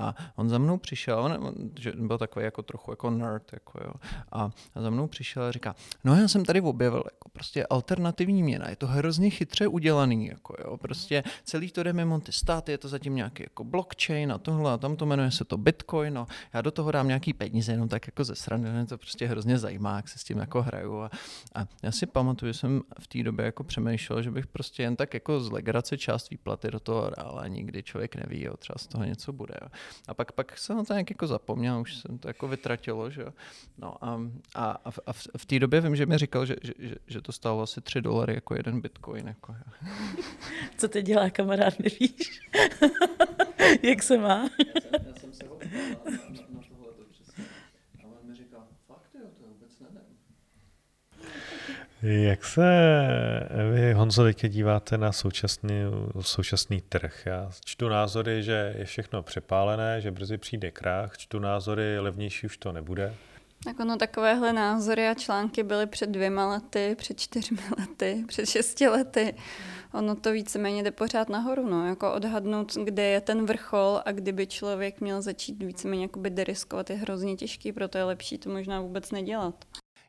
A 0.00 0.14
on 0.36 0.48
za 0.48 0.58
mnou 0.58 0.78
přišel, 0.78 1.18
on, 1.18 1.32
on 1.32 1.54
že 1.78 1.92
byl 1.96 2.18
takový 2.18 2.44
jako 2.44 2.62
trochu 2.62 2.92
jako 2.92 3.10
nerd, 3.10 3.52
jako 3.52 3.80
jo, 3.84 3.92
a, 4.32 4.50
a 4.74 4.80
za 4.82 4.90
mnou 4.90 5.06
přišel 5.06 5.42
a 5.42 5.52
říká, 5.52 5.74
no 6.04 6.14
já 6.14 6.28
jsem 6.28 6.44
tady 6.44 6.60
objevil 6.60 7.02
jako 7.04 7.28
prostě 7.28 7.66
alternativní 7.66 8.42
měna, 8.42 8.70
je 8.70 8.76
to 8.76 8.86
hrozně 8.86 9.30
chytře 9.30 9.66
udělaný, 9.66 10.26
jako 10.26 10.54
jo, 10.64 10.76
prostě 10.76 11.22
celý 11.44 11.70
to 11.70 11.82
jde 11.82 11.92
mimo 11.92 12.20
ty 12.20 12.32
státy, 12.32 12.72
je 12.72 12.78
to 12.78 12.88
zatím 12.88 13.14
nějaký 13.14 13.42
jako 13.42 13.64
blockchain 13.64 14.32
a 14.32 14.38
tohle 14.38 14.72
a 14.72 14.76
tam 14.76 14.96
to 14.96 15.06
jmenuje 15.06 15.30
se 15.30 15.44
to 15.44 15.56
Bitcoin, 15.56 16.14
no, 16.14 16.26
já 16.52 16.60
do 16.60 16.70
toho 16.70 16.92
dám 16.92 17.08
nějaký 17.08 17.32
peníze, 17.32 17.72
jenom 17.72 17.88
tak 17.88 18.06
jako 18.06 18.24
ze 18.24 18.34
strany, 18.34 18.70
mě 18.70 18.86
to 18.86 18.98
prostě 18.98 19.26
hrozně 19.26 19.58
zajímá, 19.58 19.96
jak 19.96 20.08
se 20.08 20.18
s 20.18 20.24
tím 20.24 20.38
jako 20.38 20.62
hraju. 20.62 21.00
A, 21.00 21.10
a 21.54 21.66
já 21.82 21.92
si 21.92 22.06
pamatuju, 22.06 22.52
že 22.52 22.58
jsem 22.58 22.82
v 23.00 23.06
té 23.06 23.22
době 23.22 23.44
jako 23.44 23.64
přemýšlel, 23.64 24.22
že 24.22 24.30
bych 24.30 24.46
prostě 24.46 24.82
jen 24.82 24.96
tak 24.96 25.14
jako 25.14 25.40
z 25.40 25.50
legrace 25.50 25.98
část 25.98 26.30
výplaty 26.30 26.70
do 26.70 26.80
toho 26.80 27.10
dal 27.16 27.38
a 27.38 27.48
nikdy 27.48 27.77
kdy 27.78 27.82
člověk 27.82 28.16
neví, 28.16 28.44
jo, 28.44 28.56
třeba 28.56 28.78
z 28.78 28.86
toho 28.86 29.04
něco 29.04 29.32
bude. 29.32 29.54
Jo. 29.62 29.68
A 30.08 30.14
pak, 30.14 30.32
pak 30.32 30.58
jsem 30.58 30.76
na 30.76 30.84
to 30.84 30.92
nějak 30.92 31.10
jako 31.10 31.26
zapomněl, 31.26 31.80
už 31.80 31.96
jsem 31.96 32.18
to 32.18 32.28
jako 32.28 32.48
vytratilo, 32.48 33.10
že 33.10 33.22
jo. 33.22 33.32
No 33.78 34.04
a, 34.04 34.20
a, 34.54 34.70
a, 34.84 34.90
v, 34.90 34.98
a 35.06 35.12
v, 35.12 35.26
v 35.36 35.46
té 35.46 35.58
době 35.58 35.80
vím, 35.80 35.96
že 35.96 36.06
mi 36.06 36.18
říkal, 36.18 36.46
že, 36.46 36.56
že, 36.62 36.72
že, 36.78 36.94
že 37.06 37.20
to 37.20 37.32
stálo 37.32 37.62
asi 37.62 37.80
3 37.80 38.00
dolary 38.00 38.34
jako 38.34 38.54
jeden 38.54 38.80
bitcoin. 38.80 39.28
Jako, 39.28 39.52
jo. 39.52 39.92
Co 40.76 40.88
ty 40.88 41.02
dělá 41.02 41.30
kamarád, 41.30 41.74
nevíš? 41.78 42.40
Jak 43.82 44.02
se 44.02 44.18
má? 44.18 44.38
já 44.38 44.80
jsem, 44.80 45.00
já 45.08 45.14
jsem 45.14 45.32
se 45.32 45.46
ho 45.46 45.58
Jak 52.02 52.44
se 52.44 52.62
vy, 53.72 53.92
Honzo, 53.92 54.24
teďka 54.24 54.48
díváte 54.48 54.98
na 54.98 55.12
současný, 55.12 55.74
současný 56.20 56.80
trh? 56.80 57.26
Já 57.26 57.50
čtu 57.64 57.88
názory, 57.88 58.42
že 58.42 58.74
je 58.78 58.84
všechno 58.84 59.22
přepálené, 59.22 60.00
že 60.00 60.10
brzy 60.10 60.38
přijde 60.38 60.70
krach, 60.70 61.18
čtu 61.18 61.38
názory, 61.38 61.98
levnější 61.98 62.46
už 62.46 62.58
to 62.58 62.72
nebude. 62.72 63.14
Tak 63.64 63.80
ono 63.80 63.96
takovéhle 63.96 64.52
názory 64.52 65.08
a 65.08 65.14
články 65.14 65.62
byly 65.62 65.86
před 65.86 66.10
dvěma 66.10 66.48
lety, 66.48 66.94
před 66.98 67.20
čtyřmi 67.20 67.62
lety, 67.78 68.24
před 68.28 68.46
šesti 68.46 68.88
lety. 68.88 69.34
Ono 69.92 70.16
to 70.16 70.32
víceméně 70.32 70.82
jde 70.82 70.90
pořád 70.90 71.28
nahoru, 71.28 71.66
no, 71.66 71.86
jako 71.86 72.12
odhadnout, 72.12 72.74
kde 72.84 73.02
je 73.02 73.20
ten 73.20 73.46
vrchol 73.46 74.02
a 74.04 74.12
kdyby 74.12 74.46
člověk 74.46 75.00
měl 75.00 75.22
začít 75.22 75.62
víceméně 75.62 76.02
jakoby 76.02 76.30
deriskovat 76.30 76.90
je 76.90 76.96
hrozně 76.96 77.36
těžký, 77.36 77.72
proto 77.72 77.98
je 77.98 78.04
lepší 78.04 78.38
to 78.38 78.50
možná 78.50 78.80
vůbec 78.80 79.10
nedělat. 79.10 79.64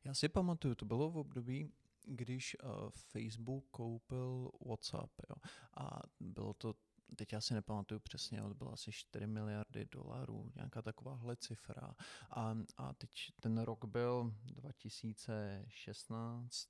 Já 0.05 0.13
si 0.13 0.29
pamatuju, 0.29 0.75
to 0.75 0.85
bylo 0.85 1.09
v 1.09 1.17
období, 1.17 1.69
když 2.09 2.57
uh, 2.63 2.89
Facebook 2.89 3.65
koupil 3.71 4.51
WhatsApp. 4.65 5.13
Jo. 5.29 5.35
A 5.77 6.01
bylo 6.19 6.53
to 6.53 6.73
teď 7.15 7.33
já 7.33 7.41
si 7.41 7.53
nepamatuju 7.53 7.99
přesně, 7.99 8.41
ale 8.41 8.49
to 8.49 8.55
bylo 8.55 8.73
asi 8.73 8.91
4 8.91 9.27
miliardy 9.27 9.85
dolarů, 9.85 10.51
nějaká 10.55 10.81
takováhle 10.81 11.35
cifra. 11.35 11.95
A, 12.31 12.55
a 12.77 12.93
teď 12.93 13.09
ten 13.39 13.57
rok 13.57 13.85
byl 13.85 14.33
2016, 14.43 16.69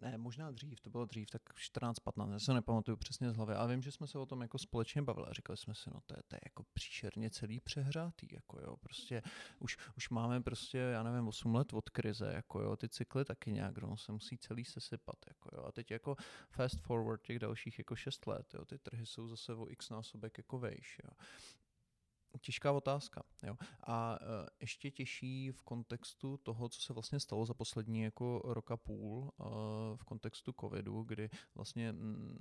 ne, 0.00 0.18
možná 0.18 0.50
dřív, 0.50 0.80
to 0.80 0.90
bylo 0.90 1.04
dřív, 1.04 1.30
tak 1.30 1.42
14, 1.54 2.00
15, 2.00 2.30
já 2.30 2.38
se 2.38 2.54
nepamatuju 2.54 2.96
přesně 2.96 3.30
z 3.30 3.36
hlavy, 3.36 3.54
ale 3.54 3.72
vím, 3.72 3.82
že 3.82 3.92
jsme 3.92 4.06
se 4.06 4.18
o 4.18 4.26
tom 4.26 4.42
jako 4.42 4.58
společně 4.58 5.02
bavili 5.02 5.26
a 5.30 5.32
říkali 5.32 5.56
jsme 5.56 5.74
si, 5.74 5.90
no 5.94 6.00
to 6.06 6.14
je, 6.16 6.22
to 6.28 6.36
je 6.36 6.40
jako 6.44 6.64
příšerně 6.72 7.30
celý 7.30 7.60
přehrátý, 7.60 8.26
jako 8.32 8.60
jo, 8.60 8.76
prostě 8.76 9.22
už, 9.58 9.76
už 9.96 10.10
máme 10.10 10.42
prostě, 10.42 10.78
já 10.78 11.02
nevím, 11.02 11.28
8 11.28 11.54
let 11.54 11.72
od 11.72 11.90
krize, 11.90 12.32
jako 12.34 12.60
jo, 12.60 12.76
ty 12.76 12.88
cykly 12.88 13.24
taky 13.24 13.52
nějak, 13.52 13.78
no, 13.78 13.96
se 13.96 14.12
musí 14.12 14.38
celý 14.38 14.64
sesypat, 14.64 15.16
jako 15.28 15.50
jo, 15.56 15.64
a 15.64 15.72
teď 15.72 15.90
jako 15.90 16.16
fast 16.50 16.80
forward 16.80 17.22
těch 17.22 17.38
dalších 17.38 17.78
jako 17.78 17.96
6 17.96 18.26
let, 18.26 18.54
jo, 18.54 18.64
ty 18.64 18.78
trhy 18.78 19.06
jsou 19.06 19.28
zase 19.28 19.54
o 19.54 19.65
x 19.68 19.90
násobek 19.90 20.38
jako 20.38 20.58
vejš, 20.58 21.00
jo 21.04 21.10
těžká 22.38 22.72
otázka. 22.72 23.22
Jo. 23.42 23.56
A 23.82 24.18
uh, 24.20 24.26
ještě 24.60 24.90
těžší 24.90 25.50
v 25.50 25.62
kontextu 25.62 26.36
toho, 26.36 26.68
co 26.68 26.80
se 26.80 26.92
vlastně 26.92 27.20
stalo 27.20 27.46
za 27.46 27.54
poslední 27.54 28.00
jako 28.00 28.42
roka 28.44 28.76
půl 28.76 29.30
uh, 29.36 29.46
v 29.96 30.04
kontextu 30.04 30.54
covidu, 30.60 31.02
kdy 31.02 31.30
vlastně 31.54 31.94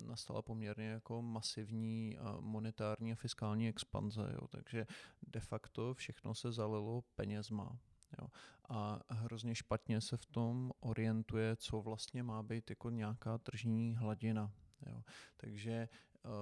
nastala 0.05 0.41
poměrně 0.41 0.85
jako 0.85 1.21
masivní 1.21 2.17
uh, 2.19 2.41
monetární 2.41 3.11
a 3.11 3.15
fiskální 3.15 3.67
expanze. 3.67 4.29
Jo. 4.33 4.47
Takže 4.47 4.85
de 5.27 5.39
facto 5.39 5.93
všechno 5.93 6.35
se 6.35 6.51
zalilo 6.51 7.01
penězma. 7.15 7.79
Jo. 8.21 8.27
A 8.69 8.99
hrozně 9.09 9.55
špatně 9.55 10.01
se 10.01 10.17
v 10.17 10.25
tom 10.25 10.71
orientuje, 10.79 11.55
co 11.55 11.81
vlastně 11.81 12.23
má 12.23 12.43
být 12.43 12.69
jako 12.69 12.89
nějaká 12.89 13.37
tržní 13.37 13.95
hladina. 13.95 14.51
Jo. 14.85 15.03
Takže 15.37 15.89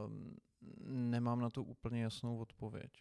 um, 0.05 0.37
nemám 0.85 1.41
na 1.41 1.49
to 1.49 1.63
úplně 1.63 2.03
jasnou 2.03 2.37
odpověď. 2.37 2.91